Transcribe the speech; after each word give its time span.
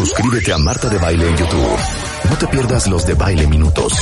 Suscríbete 0.00 0.50
a 0.50 0.56
Marta 0.56 0.88
de 0.88 0.96
Baile 0.96 1.28
en 1.28 1.36
YouTube. 1.36 1.78
No 2.30 2.38
te 2.38 2.46
pierdas 2.46 2.86
los 2.86 3.06
de 3.06 3.12
Baile 3.12 3.46
Minutos, 3.46 3.92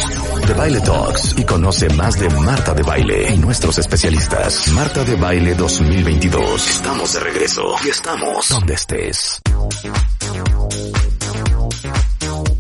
de 0.47 0.55
Baile 0.55 0.79
Talks 0.79 1.35
y 1.37 1.43
conoce 1.43 1.89
más 1.89 2.21
de 2.21 2.31
Marta 2.31 2.73
de 2.73 2.85
Baile 2.85 3.35
y 3.35 3.37
nuestros 3.39 3.79
especialistas. 3.79 4.69
Marta 4.75 5.03
de 5.03 5.17
Baile 5.17 5.57
2022. 5.57 6.71
Estamos 6.71 7.15
de 7.15 7.19
regreso 7.19 7.63
y 7.85 7.89
estamos 7.89 8.49
donde 8.49 8.75
estés. 8.75 9.43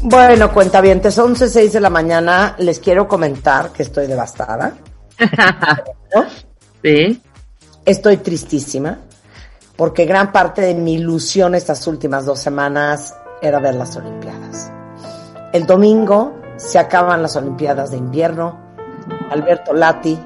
Bueno, 0.02 0.52
cuentavientes, 0.52 1.16
11.06 1.16 1.70
de 1.70 1.80
la 1.80 1.90
mañana. 1.90 2.56
Les 2.58 2.80
quiero 2.80 3.06
comentar 3.06 3.70
que 3.70 3.84
estoy 3.84 4.08
devastada. 4.08 4.74
sí. 6.82 7.22
Estoy 7.84 8.16
tristísima 8.16 8.98
porque 9.76 10.06
gran 10.06 10.32
parte 10.32 10.62
de 10.62 10.74
mi 10.74 10.94
ilusión 10.94 11.54
estas 11.54 11.86
últimas 11.86 12.26
dos 12.26 12.40
semanas 12.40 13.14
era 13.40 13.58
ver 13.60 13.74
las 13.74 13.96
Olimpiadas. 13.96 14.72
El 15.52 15.66
domingo 15.66 16.34
se 16.56 16.78
acaban 16.78 17.22
las 17.22 17.36
Olimpiadas 17.36 17.90
de 17.90 17.98
invierno. 17.98 18.58
Alberto 19.30 19.72
Lati, 19.72 20.18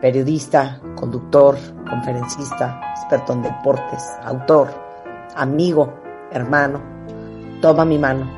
periodista, 0.00 0.80
conductor, 0.94 1.56
conferencista, 1.88 2.80
experto 2.96 3.32
en 3.32 3.42
deportes, 3.42 4.04
autor, 4.24 4.68
amigo, 5.36 5.92
hermano, 6.30 6.80
toma 7.60 7.84
mi 7.84 7.98
mano. 7.98 8.28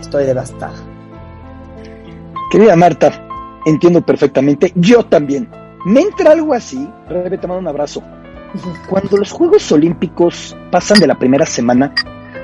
Estoy 0.00 0.24
devastada. 0.24 0.74
Querida 2.50 2.76
Marta, 2.76 3.10
entiendo 3.64 4.00
perfectamente. 4.00 4.72
Yo 4.76 5.04
también. 5.04 5.48
Me 5.84 6.00
entra 6.00 6.32
algo 6.32 6.54
así. 6.54 6.88
Rebe, 7.08 7.38
te 7.38 7.46
mando 7.46 7.60
un 7.60 7.68
abrazo. 7.68 8.02
Cuando 8.88 9.16
los 9.16 9.32
Juegos 9.32 9.70
Olímpicos 9.72 10.56
pasan 10.70 10.98
de 11.00 11.06
la 11.06 11.18
primera 11.18 11.46
semana, 11.46 11.94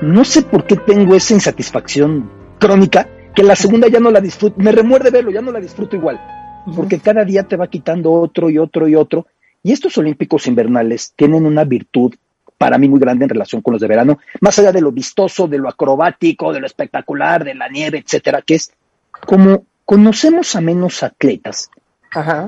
no 0.03 0.25
sé 0.25 0.41
por 0.43 0.65
qué 0.65 0.75
tengo 0.75 1.15
esa 1.15 1.33
insatisfacción 1.33 2.29
crónica, 2.59 3.07
que 3.33 3.43
la 3.43 3.55
segunda 3.55 3.87
ya 3.87 3.99
no 3.99 4.11
la 4.11 4.21
disfruto, 4.21 4.61
me 4.61 4.71
remuerde 4.71 5.09
verlo, 5.09 5.31
ya 5.31 5.41
no 5.41 5.51
la 5.51 5.59
disfruto 5.59 5.95
igual, 5.95 6.19
porque 6.75 6.99
cada 6.99 7.25
día 7.25 7.43
te 7.43 7.55
va 7.55 7.67
quitando 7.67 8.11
otro 8.11 8.49
y 8.49 8.57
otro 8.57 8.87
y 8.87 8.95
otro. 8.95 9.27
Y 9.63 9.71
estos 9.71 9.97
Olímpicos 9.97 10.45
invernales 10.47 11.13
tienen 11.15 11.45
una 11.45 11.63
virtud 11.63 12.13
para 12.57 12.77
mí 12.77 12.87
muy 12.87 12.99
grande 12.99 13.25
en 13.25 13.29
relación 13.29 13.61
con 13.61 13.73
los 13.73 13.81
de 13.81 13.87
verano, 13.87 14.19
más 14.41 14.59
allá 14.59 14.71
de 14.71 14.81
lo 14.81 14.91
vistoso, 14.91 15.47
de 15.47 15.57
lo 15.57 15.67
acrobático, 15.67 16.53
de 16.53 16.59
lo 16.59 16.65
espectacular, 16.65 17.43
de 17.43 17.55
la 17.55 17.67
nieve, 17.67 17.97
etcétera, 17.97 18.41
que 18.41 18.55
es 18.55 18.71
como 19.25 19.65
conocemos 19.85 20.55
a 20.55 20.61
menos 20.61 21.03
atletas, 21.03 21.69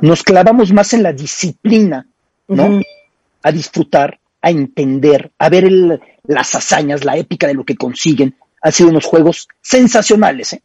nos 0.02 0.24
clavamos 0.24 0.72
más 0.72 0.94
en 0.94 1.04
la 1.04 1.12
disciplina, 1.12 2.08
¿no? 2.48 2.80
A 3.42 3.52
disfrutar, 3.52 4.20
a 4.46 4.52
entender, 4.52 5.32
a 5.40 5.50
ver 5.50 5.68
las 6.24 6.54
hazañas, 6.54 7.04
la 7.04 7.18
épica 7.18 7.48
de 7.48 7.56
lo 7.56 7.66
que 7.66 7.76
consiguen, 7.76 8.38
han 8.62 8.72
sido 8.72 8.92
unos 8.92 9.04
juegos 9.04 9.48
sensacionales. 9.60 10.54
¿eh? 10.54 10.62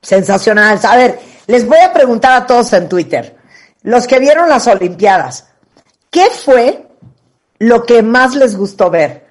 Sensacionales. 0.00 0.84
A 0.84 0.96
ver, 0.96 1.18
les 1.48 1.66
voy 1.66 1.80
a 1.80 1.92
preguntar 1.92 2.40
a 2.40 2.46
todos 2.46 2.72
en 2.72 2.88
Twitter, 2.88 3.36
los 3.82 4.06
que 4.06 4.20
vieron 4.20 4.48
las 4.48 4.68
Olimpiadas, 4.68 5.48
¿qué 6.08 6.26
fue 6.26 6.86
lo 7.58 7.82
que 7.82 8.00
más 8.04 8.36
les 8.36 8.56
gustó 8.56 8.90
ver? 8.90 9.26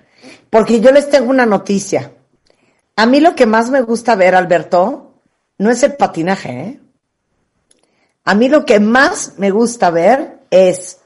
Porque 0.50 0.82
yo 0.82 0.92
les 0.92 1.10
tengo 1.10 1.30
una 1.30 1.46
noticia. 1.46 2.12
A 2.98 3.06
mí 3.06 3.22
lo 3.22 3.34
que 3.34 3.46
más 3.46 3.70
me 3.70 3.82
gusta 3.82 4.16
ver, 4.16 4.36
Alberto, 4.36 5.14
no 5.58 5.72
es 5.72 5.82
el 5.84 5.96
patinaje. 5.96 6.50
¿eh? 6.50 6.80
A 8.26 8.36
mí 8.36 8.50
lo 8.50 8.66
que 8.66 8.82
más 8.82 9.36
me 9.38 9.52
gusta 9.52 9.90
ver 9.90 10.40
es 10.50 11.00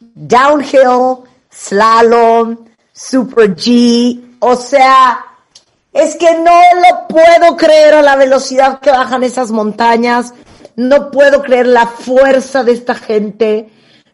downhill, 0.00 1.29
slalom, 1.50 2.64
super 2.92 3.54
G, 3.54 4.36
o 4.40 4.56
sea, 4.56 5.24
es 5.92 6.16
que 6.16 6.32
no 6.34 6.60
lo 6.76 7.08
puedo 7.08 7.56
creer 7.56 7.94
a 7.94 8.02
la 8.02 8.16
velocidad 8.16 8.80
que 8.80 8.90
bajan 8.90 9.22
esas 9.22 9.50
montañas. 9.50 10.32
No 10.76 11.10
puedo 11.10 11.42
creer 11.42 11.66
la 11.66 11.86
fuerza 11.86 12.62
de 12.62 12.72
esta 12.72 12.94
gente. 12.94 13.68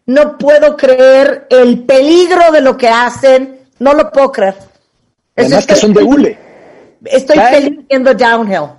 No 0.05 0.37
puedo 0.37 0.75
creer 0.75 1.47
el 1.49 1.83
peligro 1.83 2.51
de 2.51 2.61
lo 2.61 2.77
que 2.77 2.87
hacen. 2.87 3.59
No 3.79 3.93
lo 3.93 4.11
puedo 4.11 4.31
creer. 4.31 4.55
Además 5.35 5.67
que 5.67 5.75
son 5.75 5.93
de 5.93 6.03
hule. 6.03 6.39
Estoy 7.05 7.37
viendo 7.87 8.13
downhill. 8.13 8.71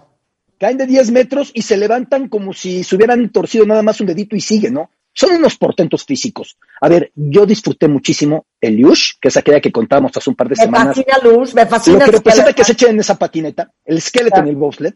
Caen 0.58 0.76
de 0.76 0.86
10 0.86 1.12
metros 1.12 1.52
y 1.54 1.62
se 1.62 1.76
levantan 1.76 2.28
como 2.28 2.52
si 2.52 2.82
se 2.82 2.96
hubieran 2.96 3.30
torcido 3.30 3.64
nada 3.64 3.82
más 3.82 4.00
un 4.00 4.08
dedito 4.08 4.34
y 4.34 4.40
siguen, 4.40 4.74
¿no? 4.74 4.90
son 5.18 5.34
unos 5.34 5.56
portentos 5.56 6.04
físicos. 6.04 6.56
A 6.80 6.88
ver, 6.88 7.10
yo 7.16 7.44
disfruté 7.44 7.88
muchísimo 7.88 8.46
el 8.60 8.76
Lush, 8.76 9.12
que 9.20 9.28
es 9.28 9.36
aquella 9.36 9.60
que 9.60 9.72
contábamos 9.72 10.16
hace 10.16 10.30
un 10.30 10.36
par 10.36 10.48
de 10.48 10.56
semanas. 10.56 10.96
Me 10.96 11.04
fascina 11.04 11.30
Lush, 11.30 11.54
me 11.54 11.66
fascina. 11.66 11.98
Lo 11.98 12.04
que 12.06 12.10
representa 12.12 12.52
que 12.52 12.64
se 12.64 12.72
echen 12.72 12.90
en 12.90 13.00
esa 13.00 13.16
patineta, 13.16 13.70
el 13.84 14.00
skeleton 14.00 14.46
y 14.46 14.50
el 14.50 14.56
bobsled, 14.56 14.94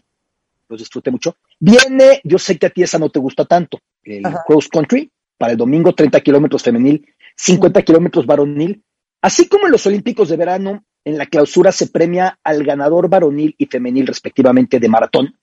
los 0.69 0.81
disfruté 0.81 1.11
mucho. 1.11 1.37
Viene, 1.61 2.21
yo 2.25 2.39
sé 2.39 2.59
que 2.59 2.67
a 2.67 2.71
ti 2.71 2.83
esa 2.83 2.99
no 2.99 3.11
te 3.11 3.19
gusta 3.19 3.45
tanto, 3.45 3.79
el 4.03 4.23
cross 4.47 4.69
country, 4.69 5.11
para 5.39 5.53
el 5.53 5.59
domingo 5.59 5.95
30 5.95 6.21
kilómetros 6.21 6.63
femenil, 6.63 7.07
50 7.37 7.83
kilómetros 7.83 8.27
varonil. 8.27 8.83
Así 9.21 9.49
como 9.49 9.67
en 9.67 9.73
los 9.73 9.87
Olímpicos 9.87 10.29
de 10.29 10.37
verano, 10.37 10.85
en 11.05 11.19
la 11.19 11.27
clausura 11.27 11.73
se 11.73 11.89
premia 11.89 12.39
al 12.43 12.65
ganador 12.65 13.09
varonil 13.09 13.55
y 13.59 13.67
femenil 13.67 14.07
respectivamente 14.07 14.79
de 14.79 14.89
maratón. 14.89 15.37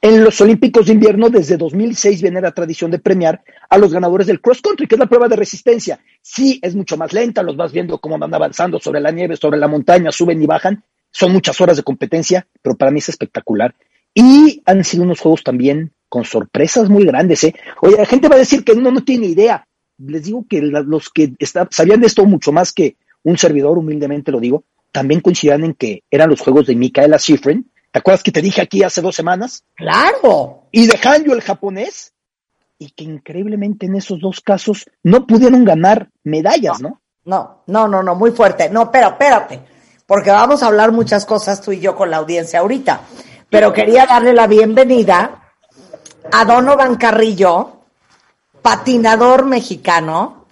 En 0.00 0.22
los 0.22 0.40
Olímpicos 0.40 0.86
de 0.86 0.92
Invierno, 0.92 1.30
desde 1.30 1.56
2006 1.56 2.22
viene 2.22 2.40
la 2.40 2.52
tradición 2.52 2.90
de 2.90 2.98
premiar 2.98 3.42
a 3.68 3.78
los 3.78 3.92
ganadores 3.92 4.26
del 4.26 4.40
cross 4.40 4.60
country, 4.60 4.86
que 4.86 4.94
es 4.94 4.98
la 4.98 5.06
prueba 5.06 5.28
de 5.28 5.36
resistencia. 5.36 6.00
Sí, 6.20 6.58
es 6.62 6.74
mucho 6.74 6.96
más 6.96 7.12
lenta, 7.12 7.42
los 7.42 7.56
vas 7.56 7.72
viendo 7.72 7.98
cómo 7.98 8.18
van 8.18 8.34
avanzando 8.34 8.78
sobre 8.78 9.00
la 9.00 9.10
nieve, 9.10 9.36
sobre 9.36 9.58
la 9.58 9.68
montaña, 9.68 10.12
suben 10.12 10.42
y 10.42 10.46
bajan. 10.46 10.84
Son 11.10 11.32
muchas 11.32 11.60
horas 11.60 11.76
de 11.76 11.82
competencia, 11.82 12.46
pero 12.62 12.76
para 12.76 12.90
mí 12.90 12.98
es 12.98 13.08
espectacular. 13.08 13.74
Y 14.12 14.62
han 14.66 14.84
sido 14.84 15.04
unos 15.04 15.20
juegos 15.20 15.42
también 15.42 15.92
con 16.08 16.24
sorpresas 16.24 16.88
muy 16.88 17.04
grandes. 17.04 17.44
¿eh? 17.44 17.54
Oye, 17.80 17.96
la 17.96 18.06
gente 18.06 18.28
va 18.28 18.36
a 18.36 18.40
decir 18.40 18.64
que 18.64 18.72
uno 18.72 18.90
no 18.90 19.02
tiene 19.02 19.26
idea. 19.26 19.66
Les 19.98 20.24
digo 20.24 20.44
que 20.48 20.60
los 20.60 21.08
que 21.10 21.32
sabían 21.70 22.00
de 22.00 22.06
esto 22.06 22.24
mucho 22.26 22.52
más 22.52 22.72
que 22.72 22.96
un 23.22 23.38
servidor, 23.38 23.78
humildemente 23.78 24.30
lo 24.30 24.40
digo, 24.40 24.64
también 24.92 25.20
coincidían 25.20 25.64
en 25.64 25.74
que 25.74 26.02
eran 26.10 26.30
los 26.30 26.40
juegos 26.40 26.66
de 26.66 26.76
Micaela 26.76 27.18
Schifrin, 27.18 27.70
¿Te 27.96 28.00
acuerdas 28.00 28.22
que 28.22 28.30
te 28.30 28.42
dije 28.42 28.60
aquí 28.60 28.82
hace 28.82 29.00
dos 29.00 29.16
semanas? 29.16 29.64
Claro. 29.74 30.64
Y 30.70 30.86
de 30.86 31.00
Hanyo 31.02 31.32
el 31.32 31.40
japonés. 31.40 32.12
Y 32.76 32.90
que 32.90 33.04
increíblemente 33.04 33.86
en 33.86 33.96
esos 33.96 34.20
dos 34.20 34.42
casos 34.42 34.84
no 35.02 35.26
pudieron 35.26 35.64
ganar 35.64 36.10
medallas, 36.22 36.78
¿no? 36.82 37.00
No, 37.24 37.62
no, 37.66 37.88
no, 37.88 38.02
no, 38.02 38.14
muy 38.14 38.32
fuerte. 38.32 38.68
No, 38.68 38.90
pero 38.90 39.08
espérate, 39.08 39.62
porque 40.04 40.30
vamos 40.30 40.62
a 40.62 40.66
hablar 40.66 40.92
muchas 40.92 41.24
cosas 41.24 41.62
tú 41.62 41.72
y 41.72 41.80
yo 41.80 41.96
con 41.96 42.10
la 42.10 42.18
audiencia 42.18 42.60
ahorita. 42.60 43.00
Pero 43.48 43.72
quería 43.72 44.04
darle 44.04 44.34
la 44.34 44.46
bienvenida 44.46 45.54
a 46.30 46.44
Donovan 46.44 46.96
Carrillo, 46.96 47.80
patinador 48.60 49.46
mexicano, 49.46 50.44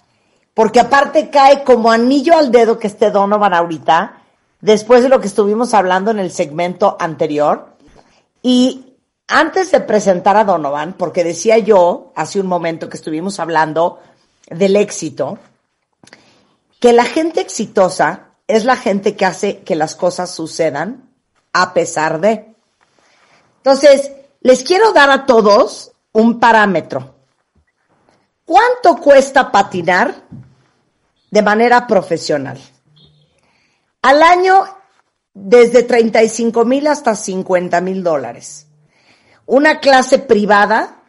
porque 0.55 0.79
aparte 0.79 1.29
cae 1.29 1.63
como 1.63 1.91
anillo 1.91 2.35
al 2.35 2.51
dedo 2.51 2.79
que 2.79 2.87
esté 2.87 3.11
Donovan 3.11 3.53
ahorita 3.53 4.24
después 4.61 5.03
de 5.03 5.09
lo 5.09 5.19
que 5.19 5.27
estuvimos 5.27 5.73
hablando 5.73 6.11
en 6.11 6.19
el 6.19 6.31
segmento 6.31 6.97
anterior. 6.99 7.75
Y 8.41 8.95
antes 9.27 9.71
de 9.71 9.79
presentar 9.79 10.37
a 10.37 10.43
Donovan, 10.43 10.93
porque 10.93 11.23
decía 11.23 11.57
yo 11.57 12.11
hace 12.15 12.39
un 12.39 12.47
momento 12.47 12.89
que 12.89 12.97
estuvimos 12.97 13.39
hablando 13.39 13.99
del 14.49 14.75
éxito, 14.75 15.39
que 16.79 16.93
la 16.93 17.05
gente 17.05 17.41
exitosa 17.41 18.29
es 18.47 18.65
la 18.65 18.75
gente 18.75 19.15
que 19.15 19.25
hace 19.25 19.59
que 19.59 19.75
las 19.75 19.95
cosas 19.95 20.29
sucedan 20.29 21.09
a 21.53 21.73
pesar 21.73 22.19
de. 22.19 22.53
Entonces, 23.57 24.11
les 24.41 24.63
quiero 24.63 24.91
dar 24.91 25.09
a 25.09 25.25
todos 25.25 25.91
un 26.11 26.39
parámetro. 26.39 27.15
¿Cuánto 28.45 28.97
cuesta 28.97 29.51
patinar 29.51 30.13
de 31.31 31.41
manera 31.41 31.87
profesional? 31.87 32.59
Al 34.05 34.21
año, 34.21 34.65
desde 35.33 35.81
35 35.81 36.63
mil 36.63 36.85
hasta 36.85 37.15
50 37.15 37.81
mil 37.81 38.03
dólares. 38.03 38.67
Una 39.47 39.79
clase 39.79 40.19
privada 40.19 41.01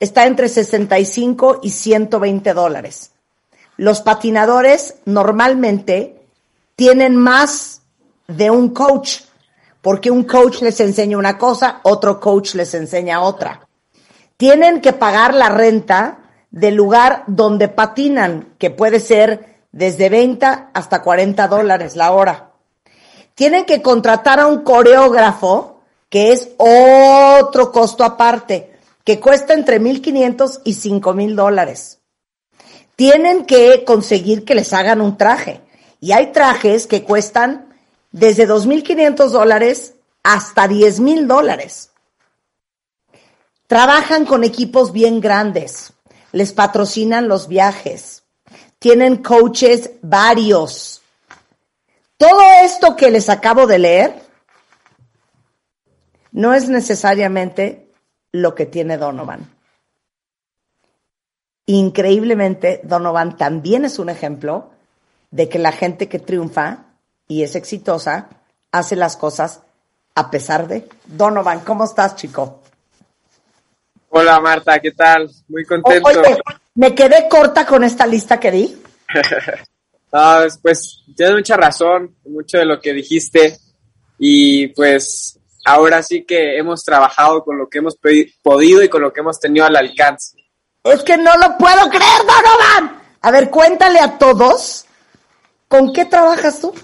está 0.00 0.26
entre 0.26 0.48
65 0.48 1.60
y 1.62 1.70
120 1.70 2.52
dólares. 2.52 3.12
Los 3.76 4.00
patinadores 4.00 4.96
normalmente 5.04 6.26
tienen 6.74 7.14
más 7.14 7.82
de 8.26 8.50
un 8.50 8.70
coach, 8.70 9.20
porque 9.80 10.10
un 10.10 10.24
coach 10.24 10.60
les 10.60 10.80
enseña 10.80 11.16
una 11.16 11.38
cosa, 11.38 11.78
otro 11.84 12.18
coach 12.18 12.56
les 12.56 12.74
enseña 12.74 13.20
otra. 13.20 13.68
Tienen 14.36 14.80
que 14.80 14.92
pagar 14.92 15.34
la 15.34 15.50
renta 15.50 16.18
del 16.50 16.74
lugar 16.74 17.22
donde 17.28 17.68
patinan, 17.68 18.54
que 18.58 18.70
puede 18.70 18.98
ser 18.98 19.53
desde 19.74 20.08
20 20.08 20.46
hasta 20.72 21.02
40 21.02 21.48
dólares 21.48 21.96
la 21.96 22.12
hora. 22.12 22.52
Tienen 23.34 23.64
que 23.64 23.82
contratar 23.82 24.38
a 24.38 24.46
un 24.46 24.62
coreógrafo, 24.62 25.80
que 26.08 26.30
es 26.30 26.50
otro 26.58 27.72
costo 27.72 28.04
aparte, 28.04 28.78
que 29.02 29.18
cuesta 29.18 29.52
entre 29.52 29.80
1.500 29.80 30.60
y 30.64 30.74
5.000 30.74 31.34
dólares. 31.34 31.98
Tienen 32.94 33.46
que 33.46 33.82
conseguir 33.84 34.44
que 34.44 34.54
les 34.54 34.72
hagan 34.72 35.00
un 35.00 35.16
traje. 35.16 35.60
Y 36.00 36.12
hay 36.12 36.30
trajes 36.30 36.86
que 36.86 37.02
cuestan 37.02 37.74
desde 38.12 38.46
2.500 38.46 39.30
dólares 39.30 39.94
hasta 40.22 40.68
10.000 40.68 41.26
dólares. 41.26 41.90
Trabajan 43.66 44.24
con 44.24 44.44
equipos 44.44 44.92
bien 44.92 45.20
grandes, 45.20 45.94
les 46.30 46.52
patrocinan 46.52 47.26
los 47.26 47.48
viajes, 47.48 48.23
tienen 48.84 49.22
coaches 49.22 49.92
varios. 50.02 51.00
Todo 52.18 52.42
esto 52.62 52.96
que 52.96 53.10
les 53.10 53.30
acabo 53.30 53.66
de 53.66 53.78
leer 53.78 54.22
no 56.32 56.52
es 56.52 56.68
necesariamente 56.68 57.88
lo 58.30 58.54
que 58.54 58.66
tiene 58.66 58.98
Donovan. 58.98 59.50
Increíblemente, 61.64 62.82
Donovan 62.84 63.38
también 63.38 63.86
es 63.86 63.98
un 63.98 64.10
ejemplo 64.10 64.72
de 65.30 65.48
que 65.48 65.58
la 65.58 65.72
gente 65.72 66.06
que 66.06 66.18
triunfa 66.18 66.84
y 67.26 67.42
es 67.42 67.56
exitosa 67.56 68.28
hace 68.70 68.96
las 68.96 69.16
cosas 69.16 69.62
a 70.14 70.30
pesar 70.30 70.68
de. 70.68 70.86
Donovan, 71.06 71.60
¿cómo 71.60 71.84
estás, 71.84 72.16
chico? 72.16 72.60
Hola, 74.10 74.38
Marta, 74.42 74.78
¿qué 74.78 74.92
tal? 74.92 75.30
Muy 75.48 75.64
contento. 75.64 76.06
Oye, 76.06 76.36
me 76.74 76.94
quedé 76.94 77.28
corta 77.28 77.66
con 77.66 77.84
esta 77.84 78.06
lista 78.06 78.38
que 78.38 78.50
di. 78.50 78.82
pues 80.62 81.02
tienes 81.16 81.34
mucha 81.34 81.56
razón, 81.56 82.16
mucho 82.24 82.58
de 82.58 82.64
lo 82.64 82.80
que 82.80 82.92
dijiste. 82.92 83.58
Y 84.18 84.68
pues 84.68 85.38
ahora 85.64 86.02
sí 86.02 86.24
que 86.24 86.56
hemos 86.56 86.84
trabajado 86.84 87.42
con 87.44 87.58
lo 87.58 87.68
que 87.68 87.78
hemos 87.78 87.96
podido 88.42 88.82
y 88.82 88.88
con 88.88 89.02
lo 89.02 89.12
que 89.12 89.20
hemos 89.20 89.40
tenido 89.40 89.66
al 89.66 89.76
alcance. 89.76 90.36
Es 90.82 91.02
que 91.02 91.16
no 91.16 91.36
lo 91.36 91.56
puedo 91.56 91.88
creer, 91.88 92.20
Donovan. 92.20 93.02
A 93.22 93.30
ver, 93.30 93.50
cuéntale 93.50 93.98
a 93.98 94.18
todos, 94.18 94.84
¿con 95.66 95.92
qué 95.92 96.04
trabajas 96.04 96.60
tú? 96.60 96.74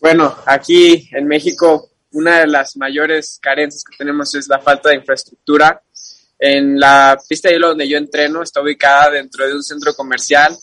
Bueno, 0.00 0.34
aquí 0.46 1.08
en 1.12 1.26
México 1.26 1.90
una 2.12 2.40
de 2.40 2.46
las 2.46 2.76
mayores 2.76 3.38
carencias 3.40 3.84
que 3.84 3.96
tenemos 3.96 4.34
es 4.34 4.48
la 4.48 4.58
falta 4.58 4.88
de 4.88 4.96
infraestructura. 4.96 5.82
En 6.42 6.80
la 6.80 7.20
pista 7.28 7.48
de 7.48 7.54
hielo 7.54 7.68
donde 7.68 7.86
yo 7.86 7.98
entreno 7.98 8.42
está 8.42 8.62
ubicada 8.62 9.10
dentro 9.10 9.46
de 9.46 9.52
un 9.52 9.62
centro 9.62 9.94
comercial 9.94 10.56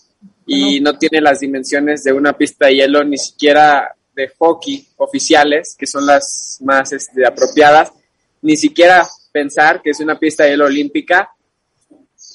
y 0.47 0.79
no 0.79 0.97
tiene 0.97 1.21
las 1.21 1.41
dimensiones 1.41 2.03
de 2.03 2.13
una 2.13 2.33
pista 2.33 2.65
de 2.65 2.77
hielo, 2.77 3.03
ni 3.03 3.18
siquiera 3.18 3.94
de 4.15 4.31
hockey 4.39 4.88
oficiales, 4.97 5.75
que 5.77 5.85
son 5.85 6.07
las 6.07 6.57
más 6.63 6.91
este, 6.94 7.27
apropiadas, 7.27 7.91
ni 8.41 8.57
siquiera 8.57 9.07
pensar 9.31 9.81
que 9.83 9.91
es 9.91 10.00
una 10.00 10.18
pista 10.18 10.44
de 10.44 10.51
hielo 10.51 10.65
olímpica. 10.65 11.29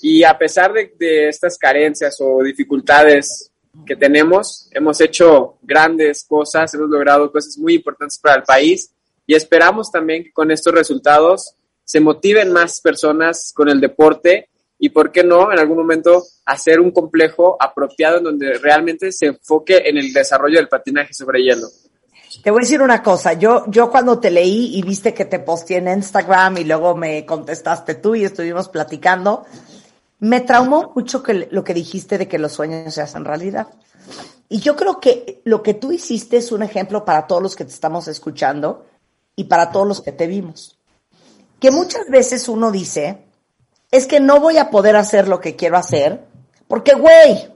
Y 0.02 0.22
a 0.22 0.38
pesar 0.38 0.72
de, 0.72 1.28
estas 1.28 1.58
carencias 1.58 2.16
o 2.20 2.44
dificultades 2.44 3.50
que 3.84 3.96
tenemos, 3.96 4.68
hemos 4.70 5.00
hecho 5.00 5.56
grandes 5.62 6.24
cosas, 6.24 6.72
hemos 6.74 6.90
logrado 6.90 7.32
cosas 7.32 7.58
muy 7.58 7.74
importantes 7.74 8.18
para 8.18 8.36
el 8.36 8.42
país 8.44 8.92
y 9.26 9.34
esperamos 9.34 9.90
también 9.90 10.24
que 10.24 10.32
con 10.32 10.50
estos 10.50 10.74
resultados 10.74 11.54
se 11.84 12.00
motiven 12.00 12.52
más 12.52 12.80
personas 12.80 13.52
con 13.54 13.68
el 13.68 13.80
deporte 13.80 14.48
y, 14.78 14.88
¿por 14.88 15.12
qué 15.12 15.22
no?, 15.22 15.52
en 15.52 15.58
algún 15.58 15.76
momento 15.76 16.24
hacer 16.44 16.80
un 16.80 16.90
complejo 16.90 17.56
apropiado 17.60 18.18
en 18.18 18.24
donde 18.24 18.58
realmente 18.58 19.12
se 19.12 19.26
enfoque 19.26 19.82
en 19.84 19.96
el 19.96 20.12
desarrollo 20.12 20.56
del 20.56 20.68
patinaje 20.68 21.14
sobre 21.14 21.42
hielo. 21.42 21.68
Te 22.42 22.50
voy 22.50 22.60
a 22.60 22.64
decir 22.64 22.80
una 22.80 23.02
cosa, 23.02 23.34
yo, 23.34 23.64
yo 23.68 23.90
cuando 23.90 24.18
te 24.18 24.30
leí 24.30 24.76
y 24.76 24.82
viste 24.82 25.12
que 25.12 25.26
te 25.26 25.38
posteé 25.38 25.78
en 25.78 25.88
Instagram 25.88 26.58
y 26.58 26.64
luego 26.64 26.96
me 26.96 27.26
contestaste 27.26 27.94
tú 27.96 28.14
y 28.14 28.24
estuvimos 28.24 28.68
platicando, 28.68 29.44
me 30.18 30.40
traumó 30.40 30.92
mucho 30.94 31.22
que, 31.22 31.48
lo 31.50 31.62
que 31.62 31.74
dijiste 31.74 32.16
de 32.16 32.28
que 32.28 32.38
los 32.38 32.52
sueños 32.52 32.94
se 32.94 33.02
hacen 33.02 33.24
realidad. 33.24 33.68
Y 34.48 34.60
yo 34.60 34.76
creo 34.76 34.98
que 34.98 35.42
lo 35.44 35.62
que 35.62 35.74
tú 35.74 35.92
hiciste 35.92 36.38
es 36.38 36.52
un 36.52 36.62
ejemplo 36.62 37.04
para 37.04 37.26
todos 37.26 37.42
los 37.42 37.56
que 37.56 37.64
te 37.64 37.72
estamos 37.72 38.08
escuchando 38.08 38.86
y 39.36 39.44
para 39.44 39.70
todos 39.70 39.86
los 39.86 40.00
que 40.00 40.12
te 40.12 40.26
vimos. 40.26 40.78
Que 41.62 41.70
muchas 41.70 42.08
veces 42.08 42.48
uno 42.48 42.72
dice, 42.72 43.24
es 43.92 44.06
que 44.06 44.18
no 44.18 44.40
voy 44.40 44.58
a 44.58 44.68
poder 44.68 44.96
hacer 44.96 45.28
lo 45.28 45.38
que 45.38 45.54
quiero 45.54 45.78
hacer, 45.78 46.26
porque, 46.66 46.94
güey, 46.94 47.52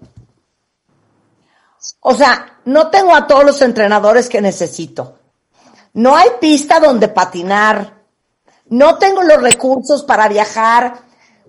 o 1.98 2.14
sea, 2.14 2.60
no 2.66 2.88
tengo 2.88 3.12
a 3.12 3.26
todos 3.26 3.44
los 3.44 3.60
entrenadores 3.62 4.28
que 4.28 4.40
necesito. 4.40 5.18
No 5.94 6.14
hay 6.14 6.28
pista 6.40 6.78
donde 6.78 7.08
patinar. 7.08 7.94
No 8.66 8.96
tengo 8.96 9.22
los 9.22 9.42
recursos 9.42 10.04
para 10.04 10.28
viajar 10.28 11.00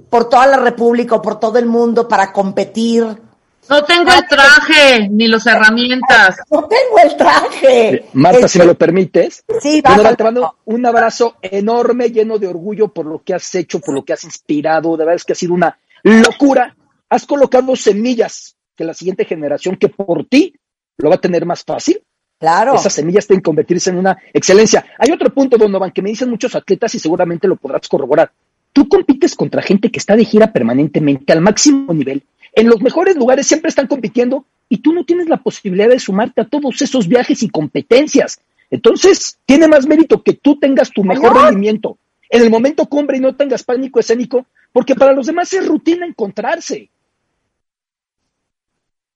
por 0.10 0.28
toda 0.28 0.48
la 0.48 0.58
República 0.58 1.14
o 1.14 1.22
por 1.22 1.40
todo 1.40 1.60
el 1.60 1.68
mundo 1.68 2.08
para 2.08 2.34
competir. 2.34 3.22
No 3.70 3.84
tengo 3.84 4.12
el 4.12 4.28
traje 4.28 5.10
ni 5.10 5.28
las 5.28 5.46
herramientas. 5.46 6.38
No 6.50 6.68
tengo 6.68 7.00
el 7.04 7.18
traje. 7.18 8.06
Marta, 8.14 8.48
si 8.48 8.60
me 8.60 8.66
lo 8.66 8.76
permites. 8.76 9.44
Sí, 9.62 9.82
te 9.82 10.24
mando 10.24 10.56
un 10.66 10.86
abrazo 10.86 11.36
enorme, 11.42 12.10
lleno 12.10 12.38
de 12.38 12.48
orgullo 12.48 12.88
por 12.90 13.06
lo 13.06 13.24
que 13.24 13.34
has 13.34 13.54
hecho, 13.56 13.80
por 13.80 13.94
lo 13.94 14.04
que 14.04 14.14
has 14.14 14.24
inspirado. 14.24 14.96
De 14.96 15.04
verdad 15.04 15.16
es 15.16 15.26
que 15.26 15.34
ha 15.34 15.36
sido 15.36 15.54
una 15.54 15.78
locura. 16.04 16.76
Has 17.10 17.26
colocado 17.26 17.76
semillas 17.76 18.56
que 18.76 18.84
la 18.84 18.94
siguiente 18.94 19.26
generación, 19.26 19.76
que 19.76 19.90
por 19.90 20.26
ti 20.26 20.54
lo 20.98 21.10
va 21.10 21.16
a 21.16 21.22
tener 21.22 21.46
más 21.46 21.64
fácil. 21.64 22.02
Claro. 22.40 22.76
Esas 22.76 22.94
semillas 22.94 23.26
tienen 23.26 23.42
que 23.42 23.48
convertirse 23.48 23.90
en 23.90 23.98
una 23.98 24.18
excelencia. 24.32 24.86
Hay 25.00 25.12
otro 25.12 25.34
punto, 25.34 25.58
Donovan, 25.58 25.92
que 25.92 26.02
me 26.02 26.10
dicen 26.10 26.30
muchos 26.30 26.56
atletas 26.56 26.94
y 26.96 27.00
seguramente 27.00 27.48
lo 27.48 27.56
podrás 27.56 27.88
corroborar. 27.88 28.32
Tú 28.72 28.88
compites 28.88 29.36
contra 29.36 29.62
gente 29.64 29.90
que 29.90 29.98
está 29.98 30.16
de 30.16 30.24
gira 30.24 30.54
permanentemente 30.54 31.34
al 31.34 31.42
máximo 31.42 31.92
nivel. 31.94 32.24
En 32.58 32.68
los 32.68 32.82
mejores 32.82 33.16
lugares 33.16 33.46
siempre 33.46 33.70
están 33.70 33.86
compitiendo 33.86 34.44
y 34.68 34.80
tú 34.80 34.92
no 34.92 35.06
tienes 35.06 35.30
la 35.30 35.38
posibilidad 35.38 35.88
de 35.90 36.00
sumarte 36.00 36.42
a 36.42 36.46
todos 36.46 36.82
esos 36.82 37.08
viajes 37.08 37.44
y 37.44 37.50
competencias. 37.50 38.40
Entonces, 38.72 39.38
tiene 39.46 39.68
más 39.68 39.86
mérito 39.86 40.24
que 40.24 40.34
tú 40.34 40.60
tengas 40.60 40.90
tu 40.90 41.04
mejor 41.04 41.36
rendimiento 41.36 42.00
en 42.32 42.42
el 42.42 42.50
momento 42.50 42.88
cumbre 42.88 43.18
y 43.18 43.20
no 43.20 43.36
tengas 43.36 43.62
pánico 43.62 44.00
escénico, 44.00 44.48
porque 44.74 44.96
para 44.96 45.14
los 45.14 45.28
demás 45.28 45.54
es 45.54 45.68
rutina 45.68 46.08
encontrarse. 46.08 46.90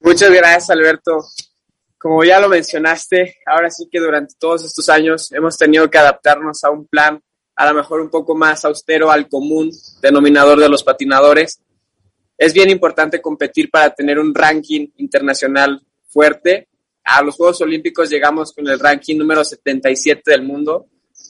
Muchas 0.02 0.30
gracias, 0.30 0.70
Alberto. 0.70 1.26
Como 1.98 2.24
ya 2.24 2.40
lo 2.40 2.48
mencionaste, 2.48 3.38
ahora 3.48 3.72
sí 3.72 3.90
que 3.92 4.00
durante 4.00 4.36
todos 4.38 4.64
estos 4.66 4.88
años 4.88 5.32
hemos 5.32 5.58
tenido 5.58 5.90
que 5.90 5.98
adaptarnos 5.98 6.64
a 6.64 6.70
un 6.70 6.86
plan 6.86 7.20
a 7.56 7.66
lo 7.66 7.74
mejor 7.74 8.02
un 8.02 8.10
poco 8.12 8.36
más 8.36 8.64
austero 8.66 9.10
al 9.10 9.28
común 9.28 9.72
denominador 10.00 10.60
de 10.60 10.70
los 10.70 10.84
patinadores. 10.84 11.60
Es 12.42 12.54
bien 12.54 12.72
importante 12.72 13.22
competir 13.22 13.70
para 13.70 13.94
tener 13.94 14.18
un 14.18 14.34
ranking 14.34 14.88
internacional 14.98 15.80
fuerte. 16.08 16.70
A 17.04 17.22
los 17.22 17.36
Juegos 17.36 17.62
Olímpicos 17.62 18.10
llegamos 18.10 18.52
con 18.52 18.68
el 18.68 18.80
ranking 18.80 19.16
número 19.16 19.44
77 19.44 20.24
del 20.26 20.42
mundo, 20.42 20.88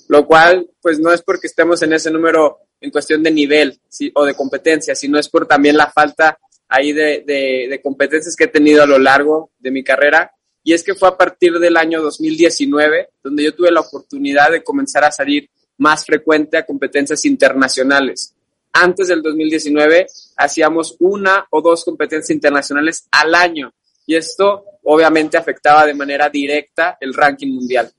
lo 0.08 0.25
cual 0.25 0.70
pues 0.82 1.01
no 1.01 1.12
es 1.12 1.22
porque 1.22 1.48
estemos 1.48 1.82
en 1.82 1.91
ese 1.91 2.12
número 2.12 2.60
en 2.80 2.91
cuestión 2.91 3.22
de 3.24 3.30
nivel 3.30 3.77
o 4.13 4.24
de 4.24 4.34
competencia, 4.36 4.96
sino 4.96 5.20
es 5.20 5.27
por 5.27 5.46
también 5.46 5.75
la 5.75 5.91
falta 5.91 6.39
ahí 6.70 6.94
de, 6.94 7.77
competencias 7.84 8.34
que 8.34 8.46
he 8.46 8.48
tenido 8.48 8.82
a 8.82 8.88
lo 8.88 8.98
largo 8.98 9.51
de 9.60 9.70
mi 9.70 9.84
carrera. 9.84 10.32
Y 10.63 10.72
es 10.72 10.82
que 10.82 10.96
fue 10.96 11.10
a 11.10 11.18
partir 11.18 11.60
del 11.60 11.75
año 11.75 12.01
2019 12.01 13.10
donde 13.22 13.44
yo 13.44 13.53
tuve 13.53 13.70
la 13.70 13.82
oportunidad 13.82 14.50
de 14.50 14.63
comenzar 14.63 15.03
a 15.03 15.12
salir 15.12 15.50
más 15.77 16.06
frecuente 16.06 16.56
a 16.56 16.65
competencias 16.65 17.25
internacionales. 17.25 18.34
Antes 18.74 19.10
del 19.10 19.22
2019 19.22 20.08
hacíamos 20.38 20.96
una 21.00 21.46
o 21.50 21.62
dos 21.62 21.84
competencias 21.84 22.30
internacionales 22.32 23.08
al 23.12 23.36
año 23.36 23.74
y 24.06 24.16
esto 24.16 24.63
obviamente 24.84 25.38
afectaba 25.38 25.86
de 25.86 25.94
manera 25.94 26.30
directa 26.30 26.98
el 27.00 27.13
ranking 27.13 27.54
mundial. 27.54 27.92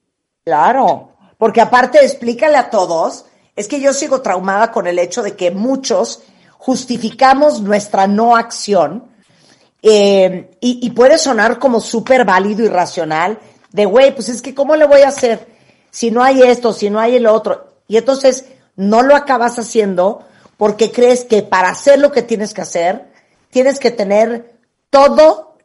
Claro, 0.44 1.12
porque 1.38 1.60
aparte 1.60 1.98
explícale 2.02 2.56
a 2.56 2.70
todos, 2.70 3.26
es 3.54 3.68
que 3.68 3.80
yo 3.80 3.92
sigo 3.92 4.22
traumada 4.22 4.72
con 4.72 4.86
el 4.86 4.98
hecho 4.98 5.22
de 5.22 5.36
que 5.36 5.50
muchos 5.50 6.22
justificamos 6.58 7.60
nuestra 7.60 8.06
no 8.06 8.36
acción 8.36 9.04
eh, 9.82 10.50
y, 10.60 10.86
y, 10.86 10.90
puede 10.90 11.18
sonar 11.18 11.58
como 11.58 11.80
súper 11.80 12.24
válido 12.24 12.64
y 12.64 12.68
racional 12.68 13.38
de, 13.72 13.84
güey, 13.84 14.14
pues 14.14 14.28
es 14.28 14.40
que 14.40 14.54
¿cómo 14.54 14.76
le 14.76 14.86
voy 14.86 15.00
a 15.00 15.08
hacer 15.08 15.48
si 15.90 16.12
no 16.12 16.22
hay 16.22 16.42
esto, 16.42 16.72
si 16.72 16.88
no 16.88 17.00
hay 17.00 17.16
el 17.16 17.26
otro? 17.26 17.66
Y 17.88 17.96
entonces 17.96 18.44
no 18.76 19.02
lo 19.02 19.16
acabas 19.16 19.58
haciendo 19.58 20.24
porque 20.56 20.92
crees 20.92 21.24
que 21.24 21.42
para 21.42 21.70
hacer 21.70 21.98
lo 21.98 22.12
que 22.12 22.22
tienes 22.22 22.54
que 22.54 22.62
hacer, 22.62 23.12
tienes 23.50 23.78
que 23.78 23.90
tener 23.90 24.58
todo, 24.90 25.56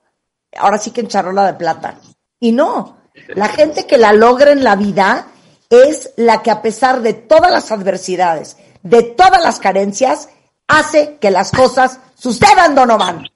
ahora 0.55 0.77
sí 0.77 0.91
que 0.91 1.01
en 1.01 1.07
charola 1.07 1.45
de 1.45 1.53
plata. 1.53 1.99
Y 2.39 2.51
no, 2.51 2.97
la 3.29 3.47
gente 3.47 3.85
que 3.87 3.97
la 3.97 4.13
logra 4.13 4.51
en 4.51 4.63
la 4.63 4.75
vida 4.75 5.27
es 5.69 6.13
la 6.15 6.41
que 6.41 6.51
a 6.51 6.61
pesar 6.61 7.01
de 7.01 7.13
todas 7.13 7.51
las 7.51 7.71
adversidades, 7.71 8.57
de 8.83 9.03
todas 9.03 9.43
las 9.43 9.59
carencias, 9.59 10.29
hace 10.67 11.17
que 11.19 11.31
las 11.31 11.51
cosas 11.51 11.99
sucedan, 12.15 12.75
Donovan. 12.75 13.27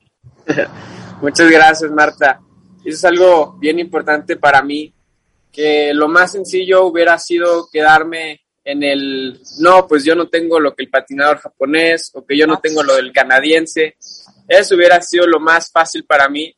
Muchas 1.21 1.49
gracias, 1.49 1.91
Marta. 1.91 2.41
Eso 2.83 2.97
es 2.97 3.05
algo 3.05 3.53
bien 3.59 3.79
importante 3.79 4.37
para 4.37 4.61
mí, 4.63 4.93
que 5.51 5.93
lo 5.93 6.07
más 6.07 6.31
sencillo 6.31 6.85
hubiera 6.85 7.19
sido 7.19 7.69
quedarme 7.71 8.41
en 8.63 8.83
el, 8.83 9.41
no, 9.59 9.87
pues 9.87 10.03
yo 10.03 10.15
no 10.15 10.27
tengo 10.29 10.59
lo 10.59 10.75
que 10.75 10.83
el 10.83 10.89
patinador 10.89 11.39
japonés 11.39 12.11
o 12.13 12.25
que 12.25 12.37
yo 12.37 12.45
no 12.45 12.59
tengo 12.59 12.83
lo 12.83 12.95
del 12.95 13.11
canadiense. 13.11 13.95
Eso 14.47 14.75
hubiera 14.75 15.01
sido 15.01 15.25
lo 15.25 15.39
más 15.39 15.71
fácil 15.71 16.05
para 16.05 16.29
mí. 16.29 16.55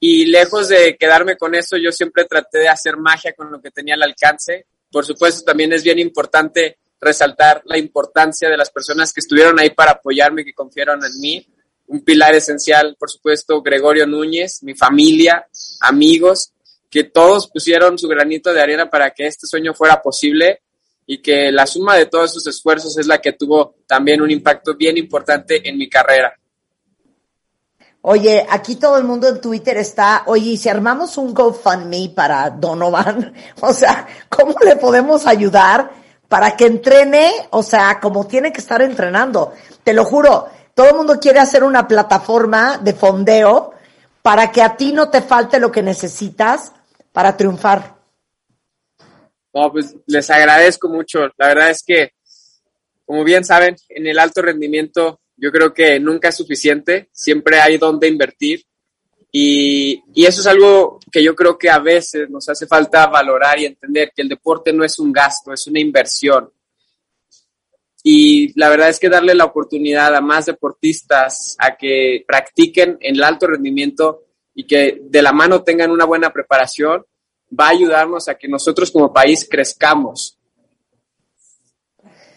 Y 0.00 0.26
lejos 0.26 0.68
de 0.68 0.96
quedarme 0.96 1.36
con 1.36 1.54
eso, 1.54 1.76
yo 1.76 1.90
siempre 1.90 2.24
traté 2.24 2.58
de 2.58 2.68
hacer 2.68 2.96
magia 2.96 3.32
con 3.32 3.50
lo 3.50 3.60
que 3.60 3.70
tenía 3.70 3.94
al 3.94 4.02
alcance. 4.02 4.66
Por 4.90 5.04
supuesto, 5.04 5.44
también 5.44 5.72
es 5.72 5.82
bien 5.82 5.98
importante 5.98 6.78
resaltar 7.00 7.62
la 7.64 7.78
importancia 7.78 8.48
de 8.48 8.56
las 8.56 8.70
personas 8.70 9.12
que 9.12 9.20
estuvieron 9.20 9.58
ahí 9.58 9.70
para 9.70 9.92
apoyarme, 9.92 10.44
que 10.44 10.52
confiaron 10.52 11.00
en 11.04 11.20
mí. 11.20 11.46
Un 11.86 12.04
pilar 12.04 12.34
esencial, 12.34 12.96
por 12.98 13.10
supuesto, 13.10 13.62
Gregorio 13.62 14.06
Núñez, 14.06 14.62
mi 14.62 14.74
familia, 14.74 15.48
amigos, 15.80 16.52
que 16.90 17.04
todos 17.04 17.48
pusieron 17.48 17.98
su 17.98 18.08
granito 18.08 18.52
de 18.52 18.60
arena 18.60 18.90
para 18.90 19.10
que 19.10 19.26
este 19.26 19.46
sueño 19.46 19.74
fuera 19.74 20.02
posible 20.02 20.60
y 21.10 21.22
que 21.22 21.50
la 21.50 21.66
suma 21.66 21.96
de 21.96 22.04
todos 22.04 22.34
sus 22.34 22.46
esfuerzos 22.46 22.98
es 22.98 23.06
la 23.06 23.18
que 23.18 23.32
tuvo 23.32 23.76
también 23.86 24.20
un 24.20 24.30
impacto 24.30 24.76
bien 24.76 24.98
importante 24.98 25.66
en 25.66 25.78
mi 25.78 25.88
carrera. 25.88 26.34
Oye, 28.02 28.46
aquí 28.48 28.76
todo 28.76 28.98
el 28.98 29.04
mundo 29.04 29.26
en 29.26 29.40
Twitter 29.40 29.78
está, 29.78 30.24
oye, 30.26 30.50
¿y 30.50 30.56
si 30.58 30.68
armamos 30.68 31.16
un 31.16 31.32
GoFundMe 31.32 32.12
para 32.14 32.50
Donovan? 32.50 33.32
O 33.62 33.72
sea, 33.72 34.06
¿cómo 34.28 34.54
le 34.62 34.76
podemos 34.76 35.26
ayudar 35.26 35.90
para 36.28 36.54
que 36.54 36.66
entrene? 36.66 37.32
O 37.50 37.62
sea, 37.62 37.98
como 38.00 38.26
tiene 38.26 38.52
que 38.52 38.60
estar 38.60 38.82
entrenando. 38.82 39.54
Te 39.82 39.94
lo 39.94 40.04
juro, 40.04 40.48
todo 40.74 40.90
el 40.90 40.94
mundo 40.94 41.18
quiere 41.18 41.38
hacer 41.38 41.64
una 41.64 41.88
plataforma 41.88 42.76
de 42.76 42.92
fondeo 42.92 43.72
para 44.20 44.52
que 44.52 44.60
a 44.60 44.76
ti 44.76 44.92
no 44.92 45.08
te 45.08 45.22
falte 45.22 45.58
lo 45.58 45.72
que 45.72 45.82
necesitas 45.82 46.72
para 47.12 47.34
triunfar. 47.34 47.97
No, 49.54 49.72
pues 49.72 49.96
les 50.06 50.30
agradezco 50.30 50.88
mucho. 50.88 51.30
La 51.36 51.48
verdad 51.48 51.70
es 51.70 51.82
que, 51.82 52.12
como 53.04 53.24
bien 53.24 53.44
saben, 53.44 53.76
en 53.88 54.06
el 54.06 54.18
alto 54.18 54.42
rendimiento 54.42 55.20
yo 55.36 55.52
creo 55.52 55.72
que 55.72 56.00
nunca 56.00 56.28
es 56.28 56.36
suficiente, 56.36 57.08
siempre 57.12 57.60
hay 57.60 57.78
donde 57.78 58.08
invertir 58.08 58.64
y, 59.30 60.02
y, 60.14 60.24
eso 60.24 60.40
es 60.40 60.46
algo 60.46 60.98
que 61.12 61.22
yo 61.22 61.34
creo 61.34 61.58
que 61.58 61.68
a 61.68 61.78
veces 61.78 62.28
nos 62.30 62.48
hace 62.48 62.66
falta 62.66 63.06
valorar 63.06 63.60
y 63.60 63.66
entender 63.66 64.10
que 64.14 64.22
el 64.22 64.28
deporte 64.28 64.72
no 64.72 64.84
es 64.84 64.98
un 64.98 65.12
gasto, 65.12 65.52
es 65.52 65.66
una 65.66 65.80
inversión. 65.80 66.50
Y 68.02 68.58
la 68.58 68.70
verdad 68.70 68.88
es 68.88 68.98
que 68.98 69.10
darle 69.10 69.34
la 69.34 69.44
oportunidad 69.44 70.14
a 70.14 70.20
más 70.20 70.46
deportistas 70.46 71.56
a 71.58 71.76
que 71.76 72.24
practiquen 72.26 72.96
en 73.00 73.16
el 73.16 73.22
alto 73.22 73.46
rendimiento 73.46 74.24
y 74.54 74.66
que 74.66 74.98
de 75.02 75.22
la 75.22 75.32
mano 75.32 75.62
tengan 75.62 75.90
una 75.90 76.06
buena 76.06 76.32
preparación 76.32 77.04
va 77.50 77.66
a 77.66 77.70
ayudarnos 77.70 78.28
a 78.28 78.36
que 78.36 78.48
nosotros 78.48 78.90
como 78.90 79.12
país 79.12 79.46
crezcamos. 79.48 80.38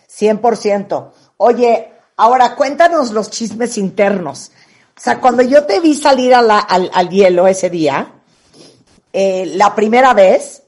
100%. 0.07 1.11
Oye, 1.37 1.91
Ahora, 2.21 2.55
cuéntanos 2.55 3.09
los 3.13 3.31
chismes 3.31 3.79
internos. 3.79 4.51
O 4.95 4.99
sea, 4.99 5.19
cuando 5.19 5.41
yo 5.41 5.65
te 5.65 5.79
vi 5.79 5.95
salir 5.95 6.35
al, 6.35 6.51
al, 6.51 7.09
hielo 7.09 7.47
ese 7.47 7.71
día, 7.71 8.13
eh, 9.11 9.51
la 9.55 9.73
primera 9.73 10.13
vez, 10.13 10.61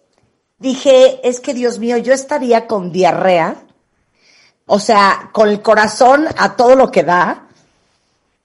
dije, 0.57 1.19
es 1.23 1.39
que 1.39 1.53
Dios 1.53 1.77
mío, 1.77 1.97
yo 1.97 2.11
estaría 2.11 2.65
con 2.65 2.91
diarrea, 2.91 3.65
o 4.65 4.79
sea, 4.79 5.29
con 5.31 5.47
el 5.47 5.61
corazón 5.61 6.25
a 6.37 6.55
todo 6.55 6.75
lo 6.75 6.89
que 6.89 7.03
da. 7.03 7.49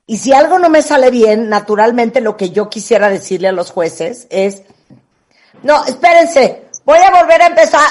Y 0.06 0.18
si 0.18 0.34
algo 0.34 0.58
no 0.58 0.68
me 0.68 0.82
sale 0.82 1.10
bien, 1.10 1.48
naturalmente 1.48 2.20
lo 2.20 2.36
que 2.36 2.50
yo 2.50 2.68
quisiera 2.68 3.08
decirle 3.08 3.48
a 3.48 3.52
los 3.52 3.70
jueces 3.70 4.26
es, 4.28 4.64
no, 5.62 5.84
espérense, 5.84 6.68
voy 6.84 6.98
a 6.98 7.22
volver 7.22 7.42
a 7.42 7.46
empezar 7.46 7.90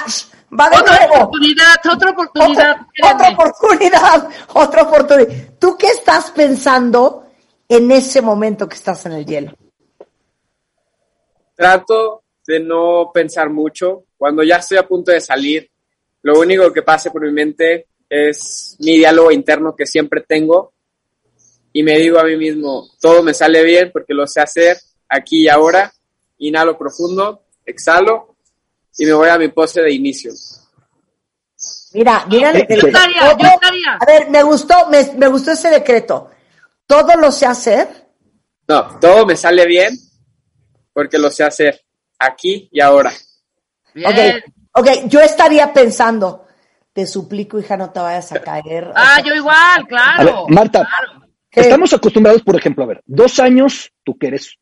va 0.59 0.69
de 0.69 0.77
otra 0.77 1.05
oportunidad, 1.05 1.75
otra 1.91 2.11
oportunidad. 2.11 2.77
Otra, 3.03 3.29
oportunidad, 3.31 4.29
otra 4.53 4.81
oportunidad. 4.83 5.29
¿Tú 5.59 5.75
qué 5.77 5.87
estás 5.87 6.31
pensando 6.31 7.25
en 7.67 7.91
ese 7.91 8.21
momento 8.21 8.67
que 8.67 8.75
estás 8.75 9.05
en 9.05 9.13
el 9.13 9.25
hielo? 9.25 9.53
Trato 11.55 12.23
de 12.45 12.59
no 12.59 13.11
pensar 13.13 13.49
mucho. 13.49 14.05
Cuando 14.17 14.43
ya 14.43 14.57
estoy 14.57 14.77
a 14.77 14.87
punto 14.87 15.11
de 15.11 15.21
salir, 15.21 15.69
lo 16.21 16.39
único 16.39 16.71
que 16.71 16.81
pase 16.81 17.11
por 17.11 17.23
mi 17.23 17.31
mente 17.31 17.87
es 18.09 18.77
mi 18.79 18.97
diálogo 18.97 19.31
interno 19.31 19.75
que 19.75 19.85
siempre 19.85 20.21
tengo 20.21 20.73
y 21.73 21.83
me 21.83 21.99
digo 21.99 22.17
a 22.19 22.23
mí 22.23 22.37
mismo, 22.37 22.87
todo 22.99 23.21
me 23.21 23.33
sale 23.33 23.63
bien 23.63 23.91
porque 23.91 24.13
lo 24.13 24.25
sé 24.25 24.41
hacer 24.41 24.77
aquí 25.09 25.43
y 25.43 25.49
ahora. 25.49 25.91
Inhalo 26.39 26.77
profundo, 26.77 27.46
exhalo 27.67 28.37
y 28.97 29.05
me 29.05 29.13
voy 29.13 29.29
a 29.29 29.37
mi 29.37 29.49
pose 29.49 29.81
de 29.81 29.93
inicio. 29.93 30.31
Mira, 31.93 32.25
mira 32.29 32.51
el 32.51 32.65
decreto. 32.67 32.97
A 32.97 34.05
ver, 34.05 34.29
me 34.29 34.43
gustó, 34.43 34.89
me, 34.89 35.03
me, 35.17 35.27
gustó 35.27 35.51
ese 35.51 35.69
decreto. 35.69 36.31
¿Todo 36.85 37.15
lo 37.15 37.31
sé 37.31 37.45
hacer? 37.45 37.87
No, 38.67 38.99
todo 38.99 39.25
me 39.25 39.35
sale 39.35 39.65
bien 39.65 39.97
porque 40.93 41.17
lo 41.17 41.29
sé 41.29 41.43
hacer 41.43 41.81
aquí 42.19 42.69
y 42.71 42.81
ahora. 42.81 43.11
Ok, 43.95 44.43
ok, 44.73 44.87
yo 45.05 45.21
estaría 45.21 45.71
pensando, 45.73 46.47
te 46.93 47.05
suplico, 47.05 47.59
hija, 47.59 47.77
no 47.77 47.91
te 47.91 47.99
vayas 47.99 48.31
a 48.31 48.41
caer. 48.41 48.91
Ah, 48.95 49.21
yo 49.23 49.33
igual, 49.33 49.87
claro. 49.87 50.45
Marta, 50.49 50.87
estamos 51.51 51.93
acostumbrados, 51.93 52.41
por 52.41 52.55
ejemplo, 52.55 52.83
a 52.83 52.87
ver, 52.87 53.01
dos 53.05 53.39
años, 53.39 53.91
tú 54.03 54.17
que 54.17 54.27
eres 54.27 54.57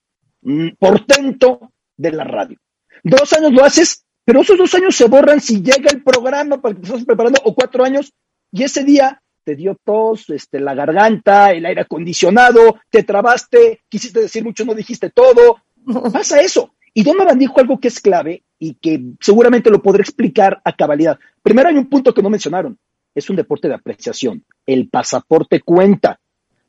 portento 0.80 1.72
de 1.98 2.12
la 2.12 2.24
radio. 2.24 2.60
Dos 3.06 3.32
años 3.34 3.54
lo 3.54 3.64
haces 3.64 4.06
pero 4.26 4.42
esos 4.42 4.58
dos 4.58 4.74
años 4.74 4.96
se 4.96 5.06
borran 5.06 5.40
si 5.40 5.62
llega 5.62 5.92
el 5.92 6.02
programa 6.02 6.60
para 6.60 6.74
que 6.74 6.82
te 6.82 6.88
estás 6.88 7.06
preparando, 7.06 7.40
o 7.46 7.54
cuatro 7.54 7.86
años, 7.86 8.12
y 8.52 8.64
ese 8.64 8.84
día 8.84 9.22
te 9.44 9.56
dio 9.56 9.78
tos, 9.84 10.32
este, 10.32 10.60
la 10.60 10.74
garganta, 10.74 11.52
el 11.52 11.68
aire 11.68 11.82
acondicionado, 11.82 12.78
te 12.90 13.04
trabaste, 13.04 13.84
quisiste 13.88 14.22
decir 14.22 14.44
mucho, 14.44 14.66
no 14.66 14.74
dijiste 14.74 15.12
todo. 15.12 15.62
Pasa 16.12 16.42
eso. 16.42 16.74
Y 16.96 17.04
Donovan 17.04 17.38
dijo 17.38 17.60
algo 17.60 17.80
que 17.80 17.90
es 17.90 18.00
clave 18.00 18.44
y 18.58 18.74
que 18.76 19.00
seguramente 19.22 19.70
lo 19.70 19.84
podré 19.84 20.02
explicar 20.02 20.60
a 20.66 20.76
cabalidad. 20.76 21.20
Primero 21.44 21.70
hay 21.70 21.76
un 21.76 21.88
punto 21.88 22.12
que 22.12 22.24
no 22.24 22.32
mencionaron. 22.32 22.80
Es 23.14 23.30
un 23.30 23.36
deporte 23.36 23.68
de 23.68 23.76
apreciación. 23.76 24.44
El 24.66 24.90
pasaporte 24.90 25.62
cuenta. 25.62 26.20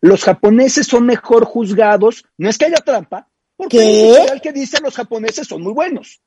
Los 0.02 0.24
japoneses 0.24 0.86
son 0.86 1.06
mejor 1.06 1.46
juzgados. 1.46 2.26
No 2.36 2.50
es 2.50 2.58
que 2.58 2.66
haya 2.66 2.76
trampa, 2.84 3.28
porque 3.56 3.78
¿Qué? 3.78 4.34
el 4.34 4.40
que 4.42 4.52
dice 4.52 4.80
los 4.82 4.94
japoneses 4.94 5.46
son 5.46 5.62
muy 5.62 5.72
buenos 5.72 6.20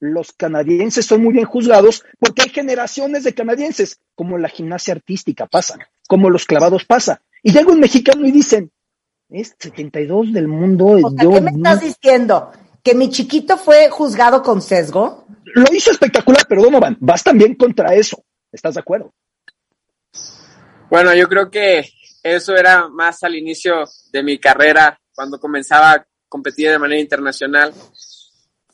los 0.00 0.32
canadienses 0.32 1.06
son 1.06 1.22
muy 1.22 1.34
bien 1.34 1.44
juzgados 1.44 2.04
porque 2.18 2.42
hay 2.42 2.48
generaciones 2.48 3.22
de 3.22 3.34
canadienses, 3.34 4.00
como 4.14 4.38
la 4.38 4.48
gimnasia 4.48 4.94
artística 4.94 5.46
pasa, 5.46 5.78
como 6.08 6.30
los 6.30 6.46
clavados 6.46 6.84
pasa. 6.84 7.22
Y 7.42 7.52
llega 7.52 7.70
un 7.70 7.80
mexicano 7.80 8.26
y 8.26 8.32
dicen, 8.32 8.72
es 9.28 9.54
72 9.58 10.32
del 10.32 10.48
mundo. 10.48 10.96
¿Qué 11.18 11.40
me 11.40 11.50
estás 11.50 11.80
diciendo? 11.80 12.50
¿Que 12.82 12.94
mi 12.94 13.10
chiquito 13.10 13.56
fue 13.56 13.88
juzgado 13.90 14.42
con 14.42 14.62
sesgo? 14.62 15.26
Lo 15.54 15.66
hizo 15.72 15.90
espectacular, 15.90 16.44
pero 16.48 16.62
Donovan, 16.62 16.96
vas 17.00 17.22
también 17.22 17.54
contra 17.54 17.94
eso. 17.94 18.24
¿Estás 18.50 18.74
de 18.74 18.80
acuerdo? 18.80 19.12
Bueno, 20.90 21.14
yo 21.14 21.28
creo 21.28 21.50
que 21.50 21.88
eso 22.22 22.56
era 22.56 22.88
más 22.88 23.22
al 23.22 23.36
inicio 23.36 23.84
de 24.12 24.22
mi 24.22 24.38
carrera, 24.38 24.98
cuando 25.14 25.38
comenzaba 25.38 25.92
a 25.92 26.06
competir 26.28 26.70
de 26.70 26.78
manera 26.78 27.00
internacional. 27.00 27.72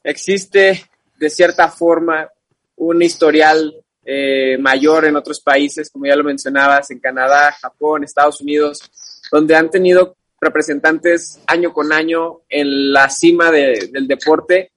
Existe 0.03 0.87
de 1.19 1.31
cierta 1.31 1.69
forma 1.69 2.31
un 2.77 3.03
historial 3.03 3.75
eh, 4.05 4.57
mayor 4.59 5.05
en 5.07 5.17
otros 5.17 5.41
países, 5.41 5.91
como 5.91 6.07
ya 6.07 6.15
lo 6.15 6.23
mencionabas, 6.23 6.91
en 6.91 7.01
Canadá, 7.01 7.53
Japón, 7.61 8.05
Estados 8.05 8.41
Unidos, 8.41 8.81
donde 9.33 9.57
han 9.57 9.69
tenido 9.69 10.17
representantes 10.41 11.41
año 11.47 11.73
con 11.73 11.93
año 11.93 12.43
en 12.49 12.93
la 12.93 13.11
cima 13.11 13.51
del 13.51 14.07
deporte. 14.07 14.71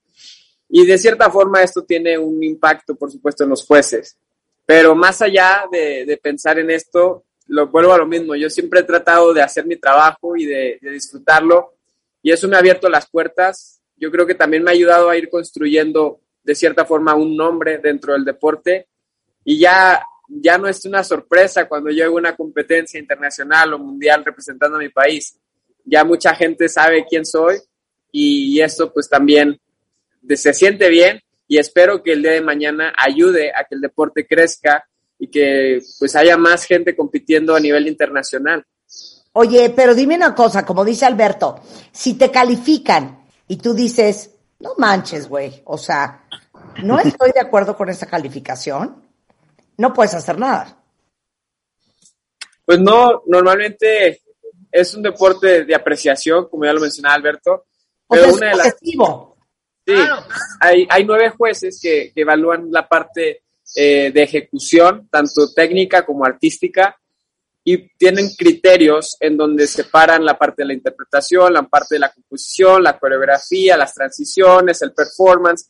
Y 0.69 0.85
de 0.85 0.97
cierta 0.97 1.29
forma 1.29 1.61
esto 1.61 1.83
tiene 1.83 2.17
un 2.17 2.43
impacto, 2.43 2.95
por 2.95 3.11
supuesto, 3.11 3.43
en 3.43 3.51
los 3.51 3.65
jueces. 3.65 4.17
Pero 4.65 4.95
más 4.95 5.21
allá 5.21 5.65
de, 5.71 6.19
pensar 6.21 6.59
en 6.59 6.71
esto, 6.71 7.23
lo 7.47 7.67
vuelvo 7.67 7.93
a 7.93 7.97
lo 7.97 8.07
mismo. 8.07 8.35
Yo 8.35 8.49
siempre 8.49 8.79
he 8.79 8.83
tratado 8.83 9.33
de 9.33 9.41
hacer 9.41 9.65
mi 9.65 9.75
trabajo 9.75 10.35
y 10.35 10.45
de, 10.45 10.79
de 10.81 10.91
disfrutarlo. 10.91 11.75
Y 12.21 12.31
eso 12.31 12.47
me 12.47 12.55
ha 12.55 12.59
abierto 12.59 12.89
las 12.89 13.09
puertas. 13.09 13.79
Yo 13.95 14.11
creo 14.11 14.25
que 14.25 14.35
también 14.35 14.63
me 14.63 14.71
ha 14.71 14.73
ayudado 14.73 15.09
a 15.09 15.17
ir 15.17 15.29
construyendo 15.29 16.19
de 16.43 16.55
cierta 16.55 16.85
forma 16.85 17.15
un 17.15 17.35
nombre 17.35 17.77
dentro 17.77 18.13
del 18.13 18.25
deporte 18.25 18.87
y 19.43 19.59
ya, 19.59 20.01
ya 20.27 20.57
no 20.57 20.67
es 20.67 20.85
una 20.85 21.03
sorpresa 21.03 21.67
cuando 21.67 21.89
llego 21.89 22.17
a 22.17 22.19
una 22.19 22.35
competencia 22.35 22.99
internacional 22.99 23.73
o 23.73 23.79
mundial 23.79 24.23
representando 24.23 24.77
a 24.77 24.81
mi 24.81 24.89
país. 24.89 25.37
Ya 25.85 26.03
mucha 26.03 26.35
gente 26.35 26.69
sabe 26.69 27.05
quién 27.09 27.25
soy 27.25 27.57
y 28.11 28.59
eso 28.61 28.91
pues 28.93 29.09
también 29.09 29.59
se 30.27 30.53
siente 30.53 30.89
bien 30.89 31.21
y 31.47 31.57
espero 31.57 32.03
que 32.03 32.13
el 32.13 32.21
día 32.21 32.33
de 32.33 32.41
mañana 32.41 32.93
ayude 32.97 33.49
a 33.49 33.63
que 33.63 33.75
el 33.75 33.81
deporte 33.81 34.27
crezca 34.27 34.87
y 35.17 35.27
que 35.27 35.81
pues 35.97 36.15
haya 36.15 36.37
más 36.37 36.63
gente 36.63 36.95
compitiendo 36.95 37.55
a 37.55 37.59
nivel 37.59 37.87
internacional. 37.87 38.65
Oye, 39.33 39.71
pero 39.75 39.93
dime 39.93 40.15
una 40.15 40.33
cosa, 40.33 40.65
como 40.65 40.85
dice 40.85 41.05
Alberto, 41.05 41.59
si 41.91 42.15
te 42.15 42.31
califican 42.31 43.25
y 43.47 43.57
tú 43.57 43.73
dices, 43.73 44.31
no 44.59 44.75
manches, 44.77 45.27
güey, 45.27 45.61
o 45.65 45.77
sea, 45.77 46.25
no 46.83 46.99
estoy 46.99 47.31
de 47.31 47.39
acuerdo 47.39 47.75
con 47.75 47.89
esa 47.89 48.05
calificación, 48.05 49.03
no 49.77 49.93
puedes 49.93 50.13
hacer 50.13 50.37
nada. 50.37 50.77
Pues 52.65 52.79
no, 52.79 53.23
normalmente 53.25 54.21
es 54.71 54.93
un 54.93 55.01
deporte 55.01 55.65
de 55.65 55.75
apreciación, 55.75 56.47
como 56.49 56.65
ya 56.65 56.73
lo 56.73 56.81
mencionaba 56.81 57.15
Alberto, 57.15 57.65
O 58.07 58.15
sea, 58.15 58.51
es 58.51 58.59
objetivo. 58.59 59.37
Sí, 59.85 59.95
hay, 60.59 60.87
hay 60.89 61.03
nueve 61.03 61.31
jueces 61.31 61.79
que, 61.81 62.11
que 62.13 62.21
evalúan 62.21 62.67
la 62.69 62.87
parte 62.87 63.43
eh, 63.75 64.11
de 64.11 64.23
ejecución, 64.23 65.07
tanto 65.09 65.51
técnica 65.53 66.05
como 66.05 66.25
artística, 66.25 66.98
y 67.63 67.89
tienen 67.97 68.29
criterios 68.37 69.17
en 69.19 69.37
donde 69.37 69.67
separan 69.67 70.25
la 70.25 70.37
parte 70.37 70.63
de 70.63 70.67
la 70.67 70.73
interpretación, 70.73 71.53
la 71.53 71.63
parte 71.63 71.95
de 71.95 71.99
la 71.99 72.11
composición, 72.11 72.83
la 72.83 72.97
coreografía, 72.97 73.77
las 73.77 73.93
transiciones, 73.93 74.81
el 74.81 74.93
performance, 74.93 75.69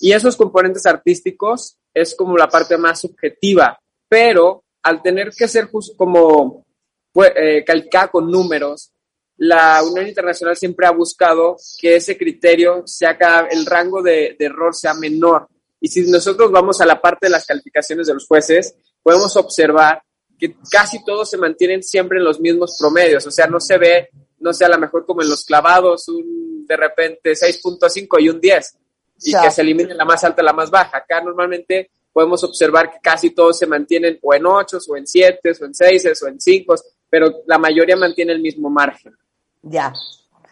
y 0.00 0.12
esos 0.12 0.36
componentes 0.36 0.86
artísticos 0.86 1.76
es 1.94 2.14
como 2.14 2.36
la 2.36 2.48
parte 2.48 2.76
más 2.76 3.00
subjetiva, 3.00 3.78
pero 4.08 4.64
al 4.82 5.02
tener 5.02 5.30
que 5.30 5.48
ser 5.48 5.70
como 5.96 6.64
pues, 7.12 7.32
eh, 7.36 7.64
calcada 7.64 8.08
con 8.08 8.30
números, 8.30 8.90
la 9.36 9.82
Unión 9.82 10.08
Internacional 10.08 10.56
siempre 10.56 10.86
ha 10.86 10.90
buscado 10.90 11.56
que 11.78 11.96
ese 11.96 12.16
criterio 12.16 12.86
sea 12.86 13.16
cada, 13.16 13.48
el 13.48 13.66
rango 13.66 14.02
de, 14.02 14.36
de 14.38 14.44
error 14.44 14.74
sea 14.74 14.94
menor. 14.94 15.48
Y 15.80 15.88
si 15.88 16.08
nosotros 16.10 16.50
vamos 16.50 16.80
a 16.80 16.86
la 16.86 17.00
parte 17.00 17.26
de 17.26 17.30
las 17.30 17.46
calificaciones 17.46 18.06
de 18.06 18.14
los 18.14 18.26
jueces, 18.26 18.74
podemos 19.02 19.36
observar 19.36 20.02
que 20.42 20.56
casi 20.68 21.04
todos 21.04 21.30
se 21.30 21.38
mantienen 21.38 21.84
siempre 21.84 22.18
en 22.18 22.24
los 22.24 22.40
mismos 22.40 22.76
promedios, 22.76 23.24
o 23.24 23.30
sea, 23.30 23.46
no 23.46 23.60
se 23.60 23.78
ve, 23.78 24.08
no 24.40 24.52
sé, 24.52 24.64
a 24.64 24.70
lo 24.70 24.76
mejor 24.76 25.06
como 25.06 25.22
en 25.22 25.30
los 25.30 25.44
clavados, 25.44 26.08
un 26.08 26.66
de 26.66 26.76
repente 26.76 27.30
6.5 27.30 28.20
y 28.20 28.28
un 28.28 28.40
10, 28.40 28.76
y 29.22 29.32
que 29.40 29.50
se 29.52 29.62
elimine 29.62 29.94
la 29.94 30.04
más 30.04 30.24
alta 30.24 30.42
la 30.42 30.52
más 30.52 30.68
baja. 30.68 30.96
Acá 30.96 31.20
normalmente 31.20 31.92
podemos 32.12 32.42
observar 32.42 32.90
que 32.90 32.98
casi 33.00 33.30
todos 33.30 33.56
se 33.56 33.68
mantienen 33.68 34.18
o 34.20 34.34
en 34.34 34.44
8, 34.44 34.78
o 34.88 34.96
en 34.96 35.06
7, 35.06 35.52
o 35.60 35.64
en 35.64 35.74
6, 35.74 36.22
o 36.24 36.26
en 36.26 36.40
5, 36.40 36.74
pero 37.08 37.42
la 37.46 37.58
mayoría 37.58 37.94
mantiene 37.94 38.32
el 38.32 38.42
mismo 38.42 38.68
margen. 38.68 39.16
Ya. 39.62 39.92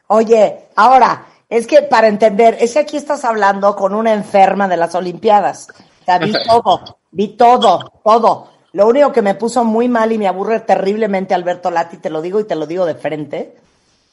Oye, 0.06 0.68
ahora, 0.76 1.26
es 1.48 1.66
que 1.66 1.82
para 1.82 2.06
entender, 2.06 2.58
es 2.60 2.74
que 2.74 2.78
aquí 2.78 2.96
estás 2.96 3.24
hablando 3.24 3.74
con 3.74 3.92
una 3.96 4.12
enferma 4.12 4.68
de 4.68 4.76
las 4.76 4.94
Olimpiadas. 4.94 5.66
O 6.02 6.04
sea, 6.04 6.18
vi 6.18 6.32
todo, 6.46 6.98
vi 7.10 7.36
todo, 7.36 7.92
todo. 8.04 8.59
Lo 8.72 8.86
único 8.86 9.12
que 9.12 9.22
me 9.22 9.34
puso 9.34 9.64
muy 9.64 9.88
mal 9.88 10.12
y 10.12 10.18
me 10.18 10.28
aburre 10.28 10.60
terriblemente, 10.60 11.34
Alberto 11.34 11.70
Lati, 11.70 11.96
te 11.96 12.10
lo 12.10 12.22
digo 12.22 12.38
y 12.40 12.44
te 12.44 12.54
lo 12.54 12.66
digo 12.66 12.86
de 12.86 12.94
frente, 12.94 13.56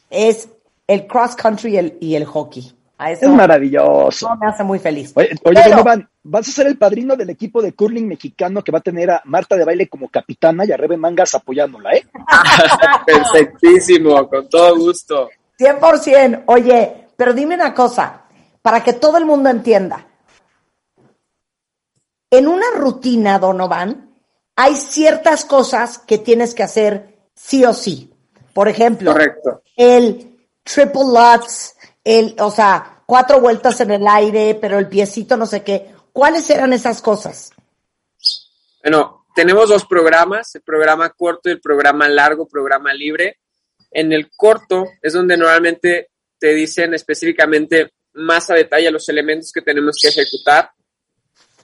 es 0.10 0.50
el 0.88 1.06
cross 1.06 1.36
country 1.36 1.74
y 1.74 1.78
el, 1.78 1.98
y 2.00 2.16
el 2.16 2.26
hockey. 2.26 2.74
es 3.00 3.22
maravilloso. 3.30 4.36
me 4.38 4.48
hace 4.48 4.64
muy 4.64 4.80
feliz. 4.80 5.14
Oye, 5.16 5.62
vas 6.24 6.48
a 6.48 6.52
ser 6.52 6.68
el 6.68 6.78
padrino 6.78 7.16
del 7.16 7.30
equipo 7.30 7.62
de 7.62 7.74
curling 7.74 8.08
mexicano 8.08 8.64
que 8.64 8.72
va 8.72 8.80
a 8.80 8.82
tener 8.82 9.12
a 9.12 9.22
Marta 9.26 9.56
de 9.56 9.66
Baile 9.66 9.88
como 9.88 10.10
capitana 10.10 10.66
y 10.66 10.72
a 10.72 10.78
Rebe 10.78 10.98
Mangas 10.98 11.36
apoyándola, 11.36 11.94
¿eh? 11.94 12.08
Perfectísimo, 13.06 14.28
con 14.28 14.50
todo 14.50 14.76
gusto. 14.76 15.30
100%. 15.60 16.44
Oye, 16.48 17.08
pero 17.16 17.34
dime 17.34 17.56
una 17.56 17.74
cosa, 17.74 18.24
para 18.62 18.84
que 18.84 18.94
todo 18.94 19.18
el 19.18 19.26
mundo 19.26 19.50
entienda. 19.50 20.06
En 22.30 22.48
una 22.48 22.66
rutina, 22.76 23.40
Donovan, 23.40 24.07
hay 24.60 24.76
ciertas 24.76 25.46
cosas 25.46 26.00
que 26.00 26.18
tienes 26.18 26.56
que 26.56 26.64
hacer 26.64 27.16
sí 27.36 27.64
o 27.64 27.74
sí. 27.74 28.12
Por 28.54 28.68
ejemplo, 28.68 29.16
el 29.76 30.36
triple 30.64 31.04
lutz, 31.04 31.76
el, 32.04 32.36
o 32.40 32.50
sea, 32.50 33.04
cuatro 33.06 33.40
vueltas 33.40 33.80
en 33.82 33.92
el 33.92 34.08
aire, 34.08 34.58
pero 34.60 34.80
el 34.80 34.90
piecito 34.90 35.38
no 35.38 35.46
sé 35.46 35.64
qué. 35.64 35.92
¿Cuáles 36.12 36.50
eran 36.50 36.74
esas 36.74 37.04
cosas? 37.04 37.52
Bueno, 38.82 39.28
tenemos 39.36 39.70
dos 39.70 39.86
programas, 39.86 40.56
el 40.56 40.62
programa 40.64 41.12
corto 41.12 41.50
y 41.50 41.52
el 41.52 41.62
programa 41.62 42.10
largo, 42.10 42.48
programa 42.48 42.92
libre. 42.96 43.38
En 43.92 44.12
el 44.12 44.32
corto 44.36 44.88
es 45.04 45.14
donde 45.14 45.38
normalmente 45.38 46.10
te 46.40 46.56
dicen 46.56 46.96
específicamente 46.96 47.94
más 48.14 48.50
a 48.50 48.56
detalle 48.56 48.90
los 48.90 49.08
elementos 49.08 49.52
que 49.52 49.62
tenemos 49.62 49.98
que 50.02 50.08
ejecutar. 50.08 50.72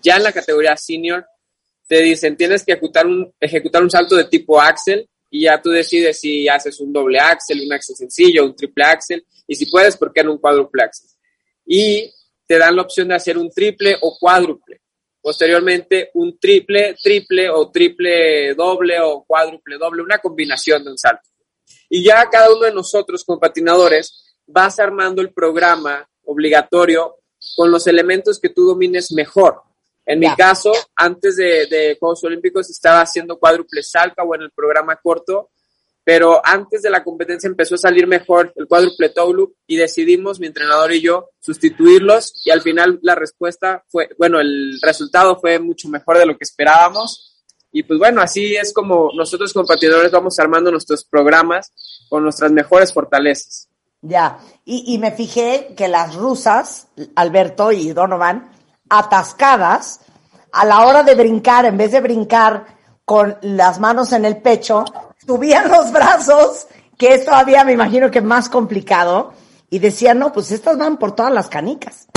Ya 0.03 0.17
en 0.17 0.23
la 0.23 0.31
categoría 0.31 0.77
senior 0.77 1.25
te 1.87 2.01
dicen 2.01 2.37
tienes 2.37 2.63
que 2.63 2.73
ejecutar 2.73 3.05
un, 3.05 3.89
salto 3.89 4.15
de 4.15 4.25
tipo 4.25 4.59
axel 4.59 5.07
y 5.29 5.43
ya 5.43 5.61
tú 5.61 5.69
decides 5.69 6.19
si 6.19 6.47
haces 6.47 6.79
un 6.79 6.93
doble 6.93 7.19
axel, 7.19 7.61
un 7.65 7.73
axel 7.73 7.95
sencillo, 7.95 8.45
un 8.45 8.55
triple 8.55 8.83
axel 8.83 9.25
y 9.47 9.55
si 9.55 9.65
puedes, 9.65 9.97
¿por 9.97 10.13
qué 10.13 10.23
no 10.23 10.33
un 10.33 10.37
cuádruple 10.37 10.83
axel? 10.83 11.09
Y 11.65 12.11
te 12.45 12.57
dan 12.57 12.75
la 12.75 12.83
opción 12.83 13.07
de 13.07 13.15
hacer 13.15 13.37
un 13.37 13.49
triple 13.49 13.97
o 14.01 14.17
cuádruple. 14.19 14.81
Posteriormente, 15.21 16.11
un 16.15 16.37
triple, 16.37 16.95
triple 17.01 17.49
o 17.49 17.71
triple 17.71 18.53
doble 18.55 18.99
o 18.99 19.23
cuádruple 19.23 19.77
doble, 19.77 20.03
una 20.03 20.17
combinación 20.17 20.83
de 20.83 20.91
un 20.91 20.97
salto. 20.97 21.29
Y 21.89 22.03
ya 22.03 22.29
cada 22.29 22.53
uno 22.53 22.65
de 22.65 22.73
nosotros 22.73 23.23
como 23.23 23.39
patinadores 23.39 24.35
vas 24.45 24.79
armando 24.79 25.21
el 25.21 25.31
programa 25.31 26.07
obligatorio 26.25 27.17
con 27.55 27.71
los 27.71 27.87
elementos 27.87 28.39
que 28.39 28.49
tú 28.49 28.65
domines 28.65 29.11
mejor. 29.11 29.61
En 30.05 30.19
mi 30.19 30.35
caso, 30.35 30.73
antes 30.95 31.37
de, 31.37 31.65
de, 31.67 31.97
Juegos 31.99 32.23
Olímpicos 32.25 32.69
estaba 32.69 33.01
haciendo 33.01 33.39
cuádruple 33.39 33.81
salca 33.83 34.23
o 34.23 34.35
en 34.35 34.41
el 34.41 34.51
programa 34.51 34.97
corto, 34.97 35.49
pero 36.03 36.41
antes 36.43 36.81
de 36.81 36.89
la 36.89 37.03
competencia 37.03 37.47
empezó 37.47 37.75
a 37.75 37.77
salir 37.77 38.05
mejor 38.07 38.51
el 38.57 38.67
cuádruple 38.67 39.09
toe 39.09 39.47
y 39.65 39.77
decidimos, 39.77 40.39
mi 40.39 40.47
entrenador 40.47 40.91
y 40.91 41.01
yo, 41.01 41.29
sustituirlos 41.39 42.33
y 42.45 42.51
al 42.51 42.61
final 42.61 42.99
la 43.01 43.15
respuesta 43.15 43.83
fue, 43.87 44.09
bueno, 44.17 44.41
el 44.41 44.79
resultado 44.81 45.39
fue 45.39 45.59
mucho 45.59 45.87
mejor 45.87 46.17
de 46.17 46.25
lo 46.25 46.37
que 46.37 46.43
esperábamos. 46.43 47.29
Y 47.71 47.83
pues 47.83 47.97
bueno, 47.97 48.21
así 48.21 48.55
es 48.55 48.73
como 48.73 49.09
nosotros 49.15 49.53
competidores 49.53 50.11
vamos 50.11 50.37
armando 50.39 50.69
nuestros 50.69 51.05
programas 51.05 51.71
con 52.09 52.21
nuestras 52.21 52.51
mejores 52.51 52.93
fortalezas. 52.93 53.69
Ya, 54.01 54.39
y, 54.65 54.93
y 54.93 54.97
me 54.97 55.11
fijé 55.11 55.73
que 55.77 55.87
las 55.87 56.13
rusas, 56.15 56.87
Alberto 57.15 57.71
y 57.71 57.93
Donovan, 57.93 58.51
atascadas, 58.97 60.01
a 60.51 60.65
la 60.65 60.85
hora 60.85 61.03
de 61.03 61.15
brincar, 61.15 61.65
en 61.65 61.77
vez 61.77 61.91
de 61.91 62.01
brincar 62.01 62.65
con 63.05 63.37
las 63.41 63.79
manos 63.79 64.13
en 64.13 64.25
el 64.25 64.37
pecho, 64.37 64.85
subían 65.25 65.69
los 65.69 65.91
brazos, 65.91 66.67
que 66.97 67.15
es 67.15 67.25
todavía 67.25 67.63
me 67.63 67.73
imagino 67.73 68.11
que 68.11 68.21
más 68.21 68.49
complicado, 68.49 69.33
y 69.69 69.79
decían, 69.79 70.19
no, 70.19 70.31
pues 70.31 70.51
estas 70.51 70.77
van 70.77 70.97
por 70.97 71.15
todas 71.15 71.33
las 71.33 71.49
canicas. 71.49 72.07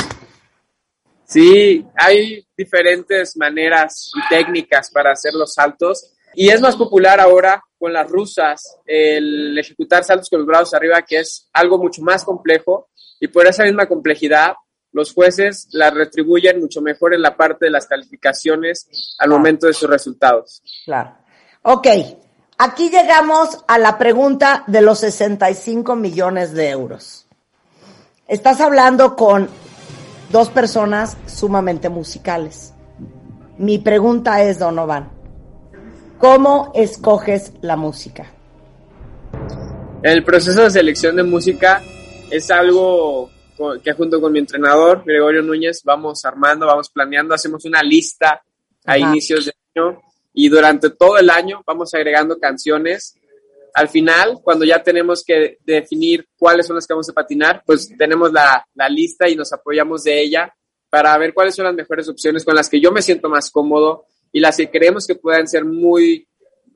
Sí, 1.25 1.85
hay 1.97 2.47
diferentes 2.57 3.37
maneras 3.37 4.13
y 4.15 4.29
técnicas 4.29 4.91
para 4.91 5.13
hacer 5.13 5.35
los 5.35 5.55
saltos. 5.55 6.13
Y 6.35 6.51
es 6.51 6.61
más 6.61 6.77
popular 6.77 7.19
ahora 7.19 7.63
con 7.79 7.93
las 7.93 8.09
rusas 8.09 8.79
el 8.85 9.59
ejecutar 9.59 10.05
saltos 10.05 10.29
con 10.29 10.41
los 10.41 10.47
brazos 10.47 10.75
arriba, 10.75 11.03
que 11.03 11.19
es 11.21 11.49
algo 11.53 11.79
mucho 11.79 12.03
más 12.03 12.25
complejo. 12.25 12.91
Y 13.19 13.29
por 13.29 13.47
esa 13.47 13.65
misma 13.65 13.87
complejidad, 13.87 14.55
los 14.97 15.13
jueces 15.13 15.69
la 15.73 15.91
retribuyen 15.91 16.61
mucho 16.61 16.81
mejor 16.81 17.15
en 17.15 17.23
la 17.23 17.37
parte 17.37 17.67
de 17.67 17.71
las 17.71 17.87
calificaciones 17.87 19.15
al 19.19 19.29
momento 19.31 19.67
de 19.67 19.75
sus 19.75 19.89
resultados. 19.89 20.63
Claro. 20.85 21.15
Ok, 21.63 21.87
aquí 22.59 22.91
llegamos 22.91 23.63
a 23.69 23.79
la 23.79 23.99
pregunta 23.99 24.65
de 24.67 24.81
los 24.81 25.01
65 25.01 25.95
millones 25.97 26.55
de 26.55 26.71
euros. 26.71 27.29
Estás 28.27 28.61
hablando 28.61 29.15
con 29.15 29.49
dos 30.31 30.49
personas 30.49 31.17
sumamente 31.27 31.91
musicales. 31.91 32.73
Mi 33.59 33.79
pregunta 33.79 34.43
es, 34.43 34.59
Donovan, 34.59 35.17
¿Cómo 36.19 36.73
escoges 36.75 37.53
la 37.61 37.77
música? 37.77 38.33
El 40.03 40.25
proceso 40.25 40.63
de 40.63 40.71
selección 40.71 41.17
de 41.17 41.23
música 41.23 41.83
es 42.31 42.51
algo 42.51 43.29
que 43.83 43.93
junto 43.93 44.21
con 44.21 44.33
mi 44.33 44.39
entrenador, 44.39 45.03
Gregorio 45.05 45.43
Núñez, 45.43 45.83
vamos 45.85 46.25
armando, 46.25 46.67
vamos 46.67 46.91
planeando, 46.91 47.35
hacemos 47.35 47.65
una 47.65 47.83
lista 47.83 48.43
a 48.85 48.99
inicios 48.99 49.47
de 49.47 49.53
año 49.75 50.01
y 50.33 50.49
durante 50.49 50.91
todo 50.91 51.19
el 51.19 51.31
año 51.31 51.63
vamos 51.67 51.93
agregando 51.95 52.39
canciones. 52.39 53.17
Al 53.75 53.89
final, 53.89 54.39
cuando 54.43 54.65
ya 54.65 54.83
tenemos 54.83 55.23
que 55.25 55.59
definir 55.65 56.29
cuáles 56.39 56.67
son 56.67 56.77
las 56.77 56.87
que 56.87 56.95
vamos 56.95 57.09
a 57.09 57.13
patinar, 57.13 57.63
pues 57.65 57.91
tenemos 57.97 58.33
la, 58.33 58.67
la 58.75 58.89
lista 58.89 59.29
y 59.29 59.37
nos 59.37 59.53
apoyamos 59.53 60.05
de 60.05 60.21
ella 60.21 60.55
para 60.89 61.17
ver 61.19 61.35
cuáles 61.35 61.55
son 61.55 61.65
las 61.67 61.75
mejores 61.75 62.09
opciones 62.09 62.45
con 62.45 62.55
las 62.55 62.69
que 62.69 62.81
yo 62.81 62.91
me 62.93 63.03
siento 63.03 63.29
más 63.29 63.51
cómodo 63.51 64.07
y 64.33 64.41
las 64.41 64.57
que 64.57 64.71
creemos 64.71 65.07
que 65.07 65.17
puedan 65.17 65.47
ser 65.47 65.65
muy 65.65 66.27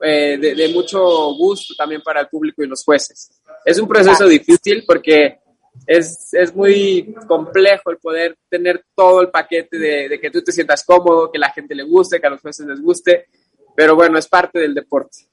eh, 0.03 0.37
de, 0.39 0.67
mucho 0.69 0.99
gusto 1.35 1.75
también 1.77 2.01
para 2.01 2.21
el 2.21 2.27
público 2.27 2.63
y 2.63 2.67
los 2.67 2.83
jueces. 2.83 3.39
Es 3.63 3.77
un 3.77 3.87
proceso 3.87 4.25
difícil 4.27 4.83
porque 4.85 5.40
es, 5.85 6.33
es, 6.33 6.55
muy 6.55 7.15
complejo 7.27 7.91
el 7.91 7.97
poder 7.97 8.37
tener 8.49 8.85
todo 8.95 9.21
el 9.21 9.29
paquete 9.29 9.77
de, 9.77 10.09
de, 10.09 10.19
que 10.19 10.29
tú 10.29 10.41
te 10.41 10.51
sientas 10.51 10.83
cómodo, 10.83 11.31
que 11.31 11.39
la 11.39 11.51
gente 11.51 11.75
le 11.75 11.83
guste, 11.83 12.19
que 12.19 12.27
a 12.27 12.31
los 12.31 12.41
jueces 12.41 12.65
les 12.67 12.81
guste, 12.81 13.27
pero 13.75 13.95
bueno, 13.95 14.17
es 14.17 14.27
parte 14.27 14.59
del 14.59 14.73
deporte. 14.73 15.27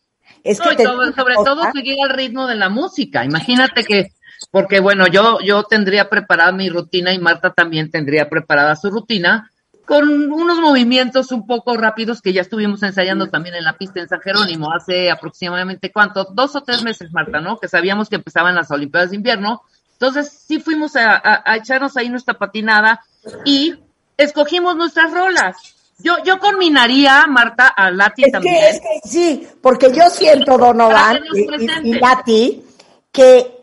Es 0.44 0.60
que 0.60 0.84
sobre, 0.84 1.34
todo 1.34 1.72
seguir 1.72 1.96
al 2.02 2.10
ritmo 2.10 2.46
de 2.46 2.54
la 2.54 2.68
música. 2.68 3.24
Imagínate 3.24 3.84
que, 3.84 4.12
porque 4.50 4.80
bueno, 4.80 5.06
yo, 5.06 5.38
yo 5.44 5.64
tendría 5.64 6.08
preparada 6.08 6.52
mi 6.52 6.68
rutina 6.68 7.12
y 7.12 7.18
Marta 7.18 7.52
también 7.52 7.90
tendría 7.90 8.28
preparada 8.28 8.76
su 8.76 8.90
rutina, 8.90 9.50
con 9.84 10.30
unos 10.32 10.58
movimientos 10.58 11.32
un 11.32 11.46
poco 11.46 11.76
rápidos 11.76 12.20
que 12.20 12.34
ya 12.34 12.42
estuvimos 12.42 12.82
ensayando 12.82 13.28
también 13.28 13.54
en 13.54 13.64
la 13.64 13.78
pista 13.78 14.00
en 14.00 14.08
San 14.08 14.20
Jerónimo 14.20 14.70
hace 14.70 15.10
aproximadamente 15.10 15.90
cuánto, 15.90 16.28
dos 16.34 16.54
o 16.56 16.62
tres 16.62 16.82
meses, 16.82 17.10
Marta, 17.10 17.40
¿no? 17.40 17.58
Que 17.58 17.68
sabíamos 17.68 18.10
que 18.10 18.16
empezaban 18.16 18.54
las 18.54 18.70
Olimpiadas 18.70 19.10
de 19.10 19.16
invierno 19.16 19.62
Entonces 20.00 20.32
sí 20.46 20.60
fuimos 20.60 20.94
a, 20.94 21.42
echarnos 21.56 21.96
ahí 21.96 22.08
nuestra 22.08 22.34
patinada 22.34 23.04
y 23.44 23.74
escogimos 24.16 24.76
nuestras 24.76 25.12
rolas. 25.12 25.56
Yo, 25.98 26.22
yo 26.22 26.38
combinaría, 26.38 27.26
Marta, 27.26 27.66
a 27.66 27.90
Lati 27.90 28.30
también. 28.30 28.54
es 28.62 28.80
que 28.80 29.08
sí, 29.08 29.48
porque 29.60 29.92
yo 29.92 30.08
siento, 30.08 30.56
Donovan 30.56 31.18
y, 31.34 31.90
y, 31.90 31.94
Lati, 31.94 32.64
que 33.10 33.60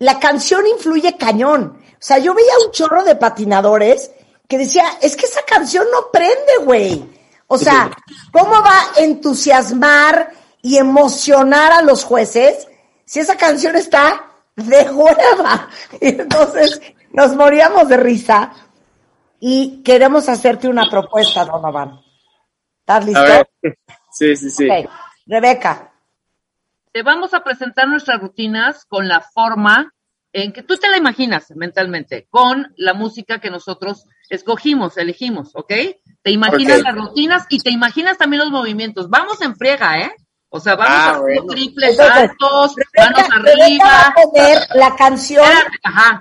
la 0.00 0.20
canción 0.20 0.66
influye 0.66 1.16
cañón. 1.16 1.78
O 1.92 1.96
sea, 1.98 2.18
yo 2.18 2.34
veía 2.34 2.52
un 2.66 2.72
chorro 2.72 3.02
de 3.02 3.14
patinadores 3.14 4.10
que 4.46 4.58
decía, 4.58 4.84
es 5.00 5.16
que 5.16 5.24
esa 5.24 5.40
canción 5.46 5.86
no 5.90 6.10
prende, 6.12 6.58
güey. 6.66 7.02
O 7.46 7.56
sea, 7.56 7.90
¿cómo 8.30 8.60
va 8.60 8.78
a 8.78 9.00
entusiasmar 9.00 10.32
y 10.60 10.76
emocionar 10.76 11.72
a 11.72 11.80
los 11.80 12.04
jueces 12.04 12.68
si 13.06 13.20
esa 13.20 13.36
canción 13.36 13.74
está 13.76 14.31
de 14.56 14.90
hueva? 14.90 15.68
Y 16.00 16.08
entonces 16.20 16.80
nos 17.12 17.34
moríamos 17.34 17.88
de 17.88 17.96
risa 17.96 18.52
y 19.40 19.82
queremos 19.82 20.28
hacerte 20.28 20.68
una 20.68 20.88
propuesta, 20.88 21.44
Donovan. 21.44 22.00
¿Estás 22.80 23.06
listo? 23.06 23.48
Sí, 24.10 24.36
sí, 24.36 24.50
sí. 24.50 24.68
Rebeca. 25.26 25.92
Te 26.92 27.02
vamos 27.02 27.32
a 27.32 27.42
presentar 27.42 27.88
nuestras 27.88 28.20
rutinas 28.20 28.84
con 28.84 29.08
la 29.08 29.20
forma 29.20 29.92
en 30.32 30.52
que 30.52 30.62
tú 30.62 30.76
te 30.76 30.88
la 30.88 30.96
imaginas 30.96 31.50
mentalmente, 31.54 32.26
con 32.30 32.72
la 32.76 32.94
música 32.94 33.40
que 33.40 33.50
nosotros 33.50 34.06
escogimos, 34.28 34.96
elegimos, 34.96 35.50
¿ok? 35.54 35.72
Te 36.22 36.30
imaginas 36.30 36.82
las 36.82 36.94
rutinas 36.94 37.46
y 37.50 37.58
te 37.58 37.70
imaginas 37.70 38.18
también 38.18 38.40
los 38.40 38.50
movimientos. 38.50 39.10
Vamos 39.10 39.42
en 39.42 39.56
friega, 39.56 40.00
¿eh? 40.00 40.12
O 40.54 40.60
sea, 40.60 40.76
vamos 40.76 40.94
ah, 40.94 41.08
a 41.08 41.16
hacer 41.16 41.46
triples 41.48 41.96
saltos, 41.96 42.76
manos 42.94 43.28
arriba. 43.34 43.84
Va 43.86 44.08
a 44.08 44.12
poner 44.12 44.58
la 44.74 44.94
canción 44.94 45.48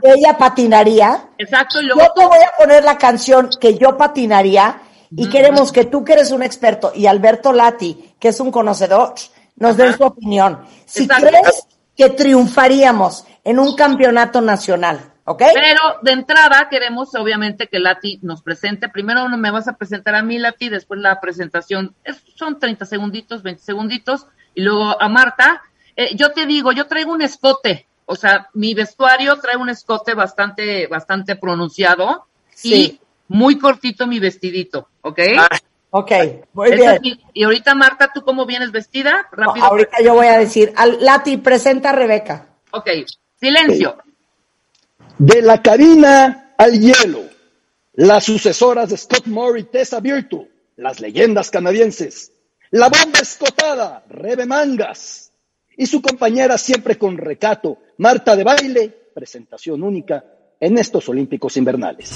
que 0.01 0.13
ella 0.13 0.37
patinaría. 0.37 1.29
Exacto. 1.37 1.81
Y 1.81 1.87
luego 1.87 2.01
yo 2.01 2.13
te 2.13 2.25
voy 2.25 2.37
a 2.37 2.57
poner 2.57 2.83
la 2.85 2.97
canción 2.97 3.49
que 3.59 3.77
yo 3.77 3.97
patinaría 3.97 4.83
y 5.13 5.27
queremos 5.27 5.73
que 5.73 5.83
tú 5.83 6.05
que 6.05 6.13
eres 6.13 6.31
un 6.31 6.43
experto 6.43 6.93
y 6.95 7.07
Alberto 7.07 7.51
Lati, 7.51 8.15
que 8.17 8.29
es 8.29 8.39
un 8.39 8.51
conocedor, 8.51 9.15
nos 9.57 9.75
den 9.75 9.97
su 9.97 10.03
opinión. 10.03 10.61
Si 10.85 11.09
crees 11.09 11.67
que 11.97 12.11
triunfaríamos 12.11 13.25
en 13.43 13.59
un 13.59 13.75
campeonato 13.75 14.39
nacional, 14.39 15.10
¿ok? 15.25 15.43
Pero 15.53 15.99
de 16.01 16.11
entrada 16.11 16.67
queremos 16.69 17.13
obviamente 17.15 17.67
que 17.67 17.79
Lati 17.79 18.19
nos 18.21 18.41
presente. 18.41 18.89
Primero 18.89 19.27
me 19.29 19.51
vas 19.51 19.67
a 19.67 19.77
presentar 19.77 20.15
a 20.15 20.23
mí, 20.23 20.39
Lati, 20.39 20.69
después 20.69 20.99
la 20.99 21.19
presentación. 21.19 21.95
son 22.35 22.59
30 22.59 22.85
segunditos, 22.85 23.43
20 23.43 23.61
segunditos. 23.61 24.27
Y 24.53 24.61
luego 24.61 25.01
a 25.01 25.09
Marta. 25.09 25.63
Eh, 25.95 26.15
yo 26.15 26.31
te 26.31 26.45
digo, 26.45 26.71
yo 26.71 26.87
traigo 26.87 27.11
un 27.11 27.21
escote. 27.21 27.87
O 28.05 28.15
sea, 28.15 28.49
mi 28.53 28.73
vestuario 28.73 29.37
trae 29.39 29.55
un 29.55 29.69
escote 29.69 30.13
bastante, 30.13 30.87
bastante 30.87 31.35
pronunciado. 31.35 32.27
Y 32.63 32.99
muy 33.27 33.57
cortito 33.57 34.07
mi 34.07 34.19
vestidito, 34.19 34.89
¿ok? 35.01 35.19
Ah, 35.39 35.57
ok, 35.91 36.11
muy 36.53 36.75
bien. 36.75 36.99
y 37.33 37.43
ahorita, 37.43 37.73
Marta, 37.75 38.11
¿tú 38.13 38.21
cómo 38.23 38.45
vienes 38.45 38.71
vestida? 38.71 39.27
Rápido. 39.31 39.65
ahorita 39.65 40.01
yo 40.03 40.13
voy 40.13 40.27
a 40.27 40.37
decir, 40.37 40.73
Lati, 40.99 41.37
presenta 41.37 41.91
a 41.91 41.93
Rebeca. 41.93 42.47
Ok, 42.71 42.89
silencio. 43.39 43.97
De 45.17 45.41
la 45.41 45.61
cabina 45.61 46.53
al 46.57 46.79
hielo, 46.79 47.23
las 47.93 48.23
sucesoras 48.23 48.89
de 48.89 48.97
Scott 48.97 49.27
Moore 49.27 49.61
y 49.61 49.63
Tessa 49.63 49.99
Virtue, 49.99 50.47
las 50.77 50.99
leyendas 50.99 51.51
canadienses, 51.51 52.31
la 52.71 52.89
bomba 52.89 53.19
escotada, 53.19 54.03
Rebe 54.09 54.45
Mangas, 54.45 55.31
y 55.77 55.85
su 55.85 56.01
compañera 56.01 56.57
siempre 56.57 56.97
con 56.97 57.17
recato, 57.17 57.79
Marta 57.97 58.35
de 58.35 58.43
Baile, 58.43 58.89
presentación 59.13 59.83
única 59.83 60.23
en 60.59 60.77
estos 60.77 61.09
Olímpicos 61.09 61.57
Invernales. 61.57 62.11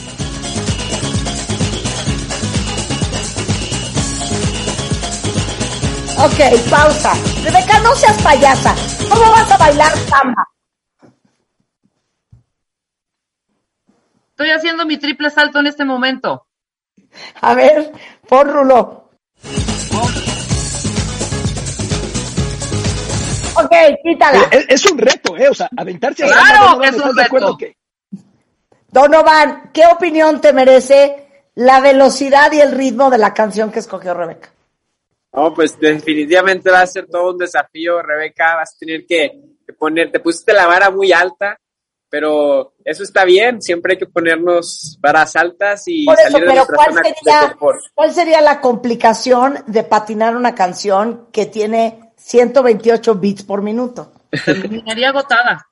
Ok, 6.18 6.70
pausa. 6.70 7.14
Rebeca, 7.44 7.80
no 7.82 7.94
seas 7.96 8.22
payasa. 8.24 8.74
¿Cómo 9.10 9.32
vas 9.32 9.52
a 9.52 9.58
bailar 9.58 9.92
samba? 10.10 10.55
Estoy 14.38 14.50
haciendo 14.50 14.86
mi 14.86 14.98
triple 14.98 15.30
salto 15.30 15.60
en 15.60 15.68
este 15.68 15.86
momento. 15.86 16.48
A 17.40 17.54
ver, 17.54 17.90
por 18.28 18.46
Rulo. 18.46 19.12
Ok, 23.56 23.72
quítala. 24.04 24.50
Eh, 24.52 24.66
es, 24.68 24.86
un 24.92 24.98
reto, 24.98 25.38
¿eh? 25.38 25.48
O 25.48 25.54
sea, 25.54 25.70
aventarse 25.78 26.26
a 26.26 26.28
Claro 26.28 26.82
que 26.82 26.88
es 26.90 26.98
un 26.98 27.16
reto. 27.16 27.58
Donovan, 28.90 29.70
¿qué 29.72 29.84
opinión 29.86 30.42
te 30.42 30.52
merece 30.52 31.46
la 31.56 31.80
velocidad 31.80 32.52
y 32.52 32.60
el 32.60 32.74
ritmo 32.74 33.10
de 33.10 33.20
la 33.20 33.34
canción 33.34 33.72
que 33.72 33.80
escogió 33.80 34.14
Rebeca? 34.14 34.52
No, 35.32 35.54
pues 35.54 35.80
definitivamente 35.80 36.70
va 36.70 36.82
a 36.82 36.88
ser 36.88 37.08
todo 37.08 37.32
un 37.32 37.38
desafío, 37.38 38.02
Rebeca. 38.02 38.56
Vas 38.56 38.76
a 38.76 38.80
tener 38.80 39.06
que, 39.06 39.32
que 39.66 39.72
poner, 39.72 40.12
te 40.12 40.20
pusiste 40.20 40.52
la 40.52 40.68
vara 40.68 40.90
muy 40.90 41.14
alta 41.14 41.58
pero 42.16 42.76
eso 42.86 43.04
está 43.04 43.26
bien, 43.26 43.62
siempre 43.62 43.92
hay 43.92 44.00
que 44.00 44.06
ponernos 44.06 44.98
varas 45.02 45.36
altas 45.36 45.84
y 45.86 46.06
salir 46.06 46.48
de 46.48 46.54
pero 46.54 46.66
¿cuál 46.66 46.94
sería, 46.94 47.58
¿cuál 47.94 48.14
sería 48.14 48.40
la 48.40 48.62
complicación 48.62 49.58
de 49.68 49.84
patinar 49.84 50.38
una 50.38 50.56
canción 50.56 51.28
que 51.34 51.48
tiene 51.48 52.14
128 52.16 53.16
beats 53.16 53.44
por 53.44 53.62
minuto? 53.62 54.14
Terminaría 54.46 55.10
agotada. 55.10 55.68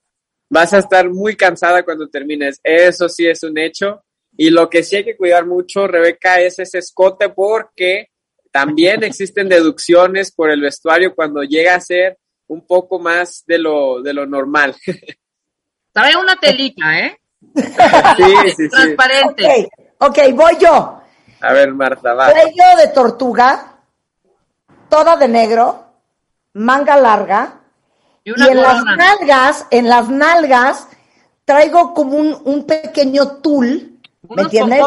Vas 0.49 0.73
a 0.73 0.79
estar 0.79 1.09
muy 1.09 1.37
cansada 1.37 1.81
cuando 1.83 2.09
termines, 2.09 2.59
eso 2.61 3.07
sí 3.07 3.25
es 3.25 3.41
un 3.43 3.57
hecho. 3.57 4.03
Y 4.35 4.49
lo 4.49 4.69
que 4.69 4.83
sí 4.83 4.97
hay 4.97 5.05
que 5.05 5.15
cuidar 5.15 5.45
mucho, 5.45 5.87
Rebeca, 5.87 6.41
es 6.41 6.59
ese 6.59 6.79
escote 6.79 7.29
porque 7.29 8.09
también 8.51 9.01
existen 9.05 9.47
deducciones 9.47 10.33
por 10.33 10.51
el 10.51 10.59
vestuario 10.59 11.15
cuando 11.15 11.41
llega 11.43 11.75
a 11.75 11.79
ser 11.79 12.17
un 12.47 12.67
poco 12.67 12.99
más 12.99 13.45
de 13.47 13.59
lo, 13.59 14.01
de 14.01 14.13
lo 14.13 14.25
normal. 14.25 14.75
Trae 15.93 16.15
una 16.17 16.35
telita, 16.35 16.99
¿eh? 16.99 17.19
Sí, 18.17 18.53
sí, 18.57 18.69
Transparente. 18.69 19.69
Ok, 19.99 20.17
voy 20.33 20.57
yo. 20.59 20.99
A 21.41 21.53
ver, 21.53 21.73
Marta, 21.73 22.13
va. 22.13 22.31
Cuello 22.31 22.77
de 22.77 22.87
tortuga, 22.87 23.77
toda 24.89 25.15
de 25.17 25.27
negro, 25.27 25.85
manga 26.53 26.97
larga. 26.97 27.59
Y, 28.23 28.31
en 28.31 28.61
las 28.61 28.83
nalgas, 28.83 29.67
en 29.69 29.89
las 29.89 30.09
nalgas, 30.09 30.87
traigo 31.45 31.93
como 31.93 32.17
un, 32.17 32.41
un 32.45 32.65
pequeño 32.65 33.37
tul, 33.41 33.99
¿me 34.29 34.43
entiendes? 34.43 34.81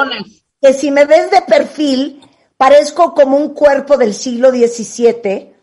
Que 0.61 0.73
si 0.73 0.91
me 0.91 1.05
ves 1.05 1.31
de 1.31 1.43
perfil, 1.43 2.23
parezco 2.57 3.15
como 3.15 3.37
un 3.37 3.53
cuerpo 3.53 3.97
del 3.99 4.15
siglo 4.15 4.51
XVII, 4.51 5.55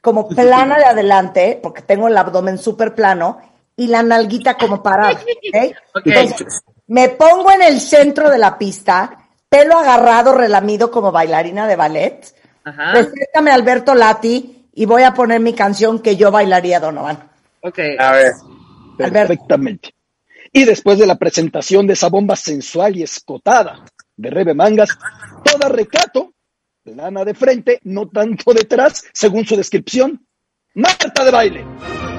como 0.00 0.28
plana 0.36 0.76
de 0.78 0.84
adelante, 0.84 1.58
porque 1.62 1.82
tengo 1.82 2.08
el 2.08 2.18
abdomen 2.18 2.58
súper 2.58 2.94
plano, 2.94 3.40
y 3.80 3.86
la 3.86 4.02
nalguita 4.02 4.58
como 4.58 4.82
parada. 4.82 5.18
me 6.88 7.08
pongo 7.08 7.50
en 7.50 7.62
el 7.62 7.80
centro 7.80 8.28
de 8.28 8.36
la 8.36 8.58
pista, 8.58 9.26
pelo 9.48 9.78
agarrado, 9.78 10.34
relamido 10.34 10.90
como 10.90 11.10
bailarina 11.10 11.66
de 11.66 11.76
ballet. 11.76 12.34
Ajá. 12.62 12.92
Alberto 13.50 13.94
Lati 13.94 14.68
y 14.74 14.84
voy 14.84 15.02
a 15.02 15.14
poner 15.14 15.40
mi 15.40 15.54
canción 15.54 16.00
que 16.00 16.14
yo 16.14 16.30
bailaría, 16.30 16.78
Donovan. 16.78 17.30
Ok. 17.62 17.78
A 17.98 18.12
ver. 18.12 18.32
Perfectamente. 18.98 19.94
Y 20.52 20.66
después 20.66 20.98
de 20.98 21.06
la 21.06 21.16
presentación 21.16 21.86
de 21.86 21.94
esa 21.94 22.10
bomba 22.10 22.36
sensual 22.36 22.98
y 22.98 23.02
escotada 23.02 23.82
de 24.14 24.28
Rebe 24.28 24.52
Mangas, 24.52 24.90
toda 25.42 25.70
recato, 25.70 26.34
lana 26.84 27.24
de 27.24 27.32
frente, 27.32 27.80
no 27.84 28.08
tanto 28.08 28.52
detrás, 28.52 29.06
según 29.14 29.46
su 29.46 29.56
descripción, 29.56 30.26
Marta 30.74 31.24
de 31.24 31.30
baile. 31.30 32.09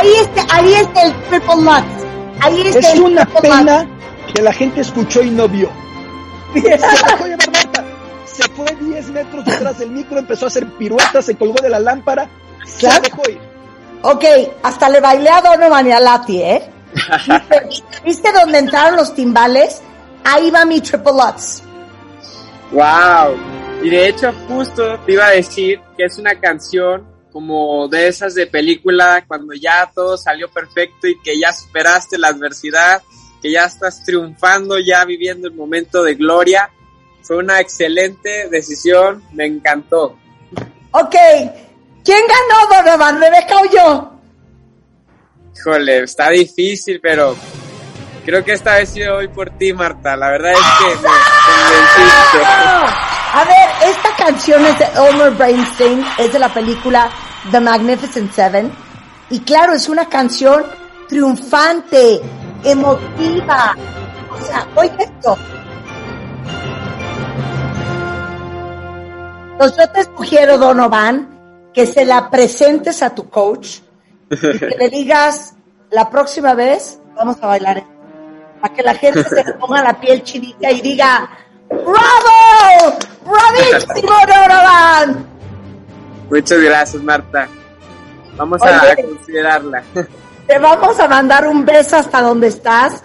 Ahí 0.00 0.12
está, 0.20 0.56
ahí 0.56 0.74
está 0.74 1.02
el 1.02 1.14
Triple 1.24 1.56
Lux. 1.56 1.84
Ahí 2.40 2.60
está 2.62 2.92
es 2.92 2.98
una 2.98 3.24
pena 3.26 3.86
que 4.34 4.42
la 4.42 4.52
gente 4.52 4.80
escuchó 4.80 5.22
y 5.22 5.30
no 5.30 5.48
vio. 5.48 5.70
Se 6.54 6.60
dejó 6.60 7.26
llevar 7.26 7.86
Se 8.24 8.42
fue 8.50 8.66
10 8.80 9.10
metros 9.10 9.44
detrás 9.44 9.78
del 9.78 9.90
micro, 9.90 10.18
empezó 10.18 10.46
a 10.46 10.48
hacer 10.48 10.66
piruetas, 10.78 11.24
se 11.24 11.36
colgó 11.36 11.60
de 11.60 11.68
la 11.68 11.80
lámpara, 11.80 12.28
se 12.64 12.86
dejó 12.86 13.22
ir. 13.28 13.40
Ok, 14.02 14.24
hasta 14.62 14.88
le 14.88 15.00
bailé 15.00 15.28
a 15.28 15.42
Donovan 15.42 15.86
y 15.86 15.92
a 15.92 16.00
Lati, 16.00 16.42
¿eh? 16.42 16.70
¿Viste, 16.94 17.82
¿Viste 18.04 18.32
dónde 18.32 18.58
entraron 18.58 18.96
los 18.96 19.14
timbales? 19.14 19.82
Ahí 20.24 20.50
va 20.50 20.64
mi 20.64 20.80
Triple 20.80 21.12
Lux. 21.12 21.62
Wow. 22.72 23.36
Y 23.82 23.90
de 23.90 24.08
hecho, 24.08 24.32
justo 24.48 24.98
te 25.00 25.12
iba 25.12 25.26
a 25.26 25.30
decir 25.30 25.80
que 25.96 26.04
es 26.04 26.18
una 26.18 26.34
canción 26.34 27.04
como 27.32 27.88
de 27.88 28.08
esas 28.08 28.34
de 28.34 28.46
película 28.46 29.24
cuando 29.26 29.54
ya 29.54 29.90
todo 29.94 30.16
salió 30.16 30.50
perfecto 30.50 31.06
y 31.06 31.20
que 31.20 31.38
ya 31.38 31.52
superaste 31.52 32.18
la 32.18 32.28
adversidad, 32.28 33.02
que 33.40 33.52
ya 33.52 33.64
estás 33.64 34.04
triunfando, 34.04 34.78
ya 34.78 35.04
viviendo 35.04 35.48
el 35.48 35.54
momento 35.54 36.02
de 36.02 36.14
gloria. 36.14 36.70
Fue 37.22 37.36
una 37.36 37.60
excelente 37.60 38.48
decisión, 38.48 39.22
me 39.32 39.46
encantó. 39.46 40.18
Ok, 40.92 41.14
¿Quién 42.04 42.22
ganó, 42.26 42.82
Donovan, 42.82 43.20
Rebeca 43.20 43.56
o 43.60 43.70
yo? 43.70 44.12
Híjole, 45.56 46.04
está 46.04 46.30
difícil, 46.30 46.98
pero 47.00 47.36
creo 48.24 48.42
que 48.44 48.52
esta 48.52 48.76
vez 48.76 48.94
yo 48.94 49.16
voy 49.16 49.28
por 49.28 49.50
ti, 49.50 49.72
Marta. 49.72 50.16
La 50.16 50.30
verdad 50.30 50.52
es 50.52 50.58
que 50.58 50.86
me 50.86 51.08
convenciste. 51.08 52.38
A 53.32 53.44
ver, 53.44 53.90
esta 53.90 54.16
canción 54.16 54.64
es 54.66 54.78
de 54.78 54.86
Elmer 54.86 55.30
Brainstein, 55.32 56.04
es 56.18 56.32
de 56.32 56.38
la 56.38 56.52
película 56.52 57.08
The 57.50 57.60
Magnificent 57.60 58.32
Seven. 58.32 58.72
Y 59.30 59.40
claro, 59.40 59.72
es 59.72 59.88
una 59.88 60.08
canción 60.08 60.64
triunfante, 61.08 62.20
emotiva. 62.64 63.76
O 64.32 64.42
sea, 64.44 64.66
oye 64.74 64.92
esto. 64.98 65.36
Entonces 69.52 69.78
yo 69.78 69.90
te 69.90 70.04
sugiero, 70.04 70.58
Donovan, 70.58 71.68
que 71.72 71.86
se 71.86 72.04
la 72.04 72.30
presentes 72.30 73.02
a 73.02 73.14
tu 73.14 73.28
coach 73.28 73.78
y 74.30 74.36
que 74.36 74.76
le 74.76 74.88
digas 74.90 75.54
la 75.90 76.10
próxima 76.10 76.54
vez 76.54 76.98
vamos 77.14 77.36
a 77.42 77.46
bailar 77.46 77.78
esto. 77.78 77.90
para 78.60 78.74
que 78.74 78.82
la 78.82 78.94
gente 78.94 79.22
se 79.22 79.44
ponga 79.60 79.82
la 79.82 80.00
piel 80.00 80.22
chinita 80.24 80.70
y 80.70 80.80
diga 80.80 81.28
¡Bravo! 81.68 82.39
¡Bravísimo, 83.24 84.12
Donovan! 84.26 85.26
Muchas 86.30 86.60
gracias, 86.60 87.02
Marta. 87.02 87.48
Vamos 88.36 88.62
a 88.62 88.96
considerarla. 88.96 89.82
Te 90.46 90.58
vamos 90.58 90.98
a 90.98 91.08
mandar 91.08 91.46
un 91.46 91.64
beso 91.64 91.96
hasta 91.96 92.22
donde 92.22 92.48
estás. 92.48 93.02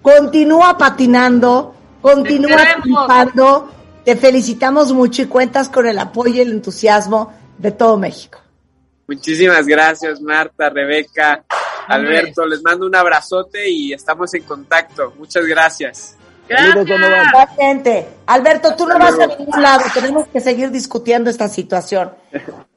Continúa 0.00 0.78
patinando, 0.78 1.74
continúa 2.00 2.56
triunfando. 2.82 3.70
Te 4.04 4.16
felicitamos 4.16 4.92
mucho 4.92 5.22
y 5.22 5.26
cuentas 5.26 5.68
con 5.68 5.86
el 5.86 5.98
apoyo 5.98 6.34
y 6.34 6.40
el 6.40 6.52
entusiasmo 6.52 7.32
de 7.58 7.72
todo 7.72 7.98
México. 7.98 8.38
Muchísimas 9.06 9.66
gracias, 9.66 10.20
Marta, 10.20 10.70
Rebeca, 10.70 11.44
Alberto. 11.86 12.46
Les 12.46 12.62
mando 12.62 12.86
un 12.86 12.94
abrazote 12.94 13.68
y 13.68 13.92
estamos 13.92 14.32
en 14.34 14.42
contacto. 14.42 15.12
Muchas 15.18 15.44
gracias. 15.46 16.17
Gracias. 16.48 16.86
Igualmente. 16.88 18.08
Alberto, 18.26 18.74
tú 18.74 18.86
no 18.86 18.98
vas 18.98 19.18
a 19.18 19.26
ningún 19.26 19.62
lado. 19.62 19.84
Tenemos 19.92 20.26
que 20.28 20.40
seguir 20.40 20.70
discutiendo 20.70 21.30
esta 21.30 21.48
situación. 21.48 22.12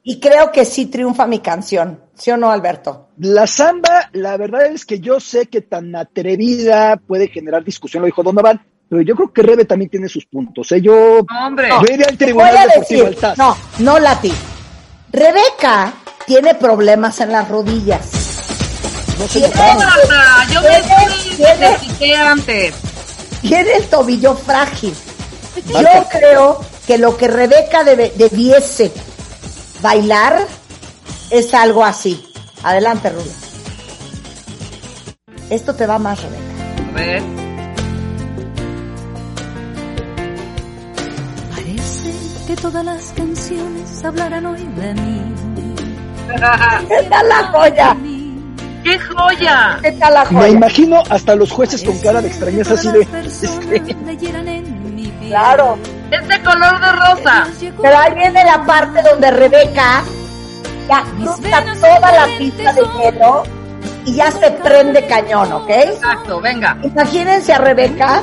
Y 0.02 0.18
creo 0.20 0.50
que 0.52 0.64
sí 0.64 0.86
triunfa 0.86 1.26
mi 1.26 1.38
canción. 1.40 2.00
¿Sí 2.14 2.30
o 2.30 2.36
no, 2.36 2.50
Alberto? 2.50 3.08
La 3.18 3.46
samba, 3.46 4.08
la 4.12 4.36
verdad 4.36 4.66
es 4.66 4.84
que 4.84 5.00
yo 5.00 5.20
sé 5.20 5.46
que 5.46 5.60
tan 5.60 5.94
atrevida 5.96 6.96
puede 6.96 7.28
generar 7.28 7.64
discusión, 7.64 8.02
lo 8.02 8.06
dijo 8.06 8.22
Donovan, 8.22 8.60
pero 8.88 9.02
yo 9.02 9.14
creo 9.14 9.32
que 9.32 9.42
Rebe 9.42 9.64
también 9.64 9.90
tiene 9.90 10.08
sus 10.08 10.26
puntos. 10.26 10.70
¿eh? 10.72 10.80
Yo, 10.80 11.20
Hombre. 11.44 11.68
yo 11.70 11.94
iría 11.94 12.06
al 12.08 12.18
Te 12.18 12.32
voy 12.32 12.44
a 12.48 12.66
decir, 12.78 13.16
no, 13.36 13.56
no 13.78 13.98
Lati. 13.98 14.32
Rebeca 15.12 15.92
tiene 16.26 16.54
problemas 16.54 17.20
en 17.20 17.32
las 17.32 17.48
rodillas. 17.48 18.00
No 19.18 19.26
se 19.28 19.40
Tiene- 19.40 19.54
yo 20.52 20.60
me 20.62 21.58
necesité 21.70 22.16
antes. 22.16 22.74
Tiene 23.42 23.72
el 23.76 23.86
tobillo 23.88 24.34
frágil. 24.36 24.94
Yo 25.66 26.06
creo 26.10 26.60
que 26.86 26.96
lo 26.98 27.16
que 27.16 27.28
Rebeca 27.28 27.84
debe- 27.84 28.12
debiese 28.16 28.92
bailar 29.80 30.46
es 31.30 31.52
algo 31.54 31.84
así. 31.84 32.24
Adelante, 32.62 33.10
Rulo. 33.10 33.24
Esto 35.50 35.74
te 35.74 35.86
va 35.86 35.98
más, 35.98 36.20
Rebeca. 36.22 36.42
A 36.88 36.92
ver. 36.94 37.22
Parece 41.50 42.12
que 42.46 42.56
todas 42.56 42.84
las 42.84 43.12
canciones 43.16 44.04
hablarán 44.04 44.46
hoy 44.46 44.64
de 44.76 44.94
mí. 44.94 45.22
¿Qué 46.88 47.02
tal 47.10 47.28
la 47.28 47.44
joya? 47.52 47.94
¡Qué 48.82 48.98
joya! 48.98 49.78
¿Qué 49.82 49.92
tal 49.92 50.14
la 50.14 50.24
Me 50.24 50.30
joya? 50.40 50.48
imagino 50.48 51.02
hasta 51.08 51.34
los 51.36 51.50
jueces 51.52 51.82
con 51.84 51.98
cara 51.98 52.20
de 52.20 52.28
extrañeza 52.28 52.74
así 52.74 52.88
de... 52.90 53.06
Claro. 55.28 55.78
Es 56.10 56.28
de 56.28 56.42
color 56.42 56.78
de 56.80 56.92
rosa. 56.92 57.46
Pero 57.80 57.98
ahí 57.98 58.14
viene 58.14 58.44
la 58.44 58.62
parte 58.66 59.00
donde 59.02 59.30
Rebeca 59.30 60.02
ya 60.88 61.02
cruza 61.16 61.62
toda 61.80 62.12
la 62.12 62.26
pista 62.38 62.72
de 62.74 62.82
hielo 62.82 63.42
y 64.04 64.14
ya 64.16 64.30
se 64.30 64.50
prende 64.50 65.06
cañón, 65.06 65.50
¿ok? 65.52 65.70
Exacto, 65.70 66.40
venga. 66.40 66.76
Imagínense 66.82 67.52
a 67.54 67.58
Rebeca 67.58 68.22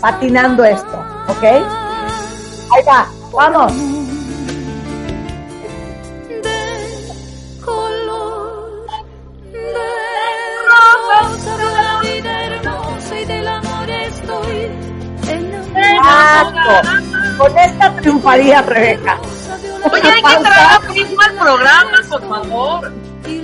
patinando 0.00 0.64
esto, 0.64 1.04
¿ok? 1.28 1.42
Ahí 1.44 2.82
va, 2.86 3.06
vamos. 3.32 3.72
Exacto. 16.26 17.38
Con 17.38 17.58
esta 17.58 17.96
triunfaría 17.96 18.62
Rebeca. 18.62 19.18
Oye, 19.92 20.02
hay 20.02 20.22
que 20.22 20.42
traer 20.42 20.90
ritmo 20.92 21.20
al 21.22 21.34
programa, 21.34 21.98
por 22.08 22.28
favor. 22.28 22.92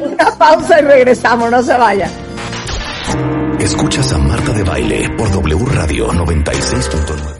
Una 0.00 0.38
pausa 0.38 0.80
y 0.80 0.82
regresamos, 0.84 1.50
no 1.50 1.62
se 1.62 1.76
vayan. 1.76 2.10
Escuchas 3.58 4.12
a 4.12 4.18
Marta 4.18 4.52
de 4.52 4.64
Baile 4.64 5.10
por 5.16 5.30
W 5.30 5.64
Radio 5.66 6.08
96.9. 6.12 7.32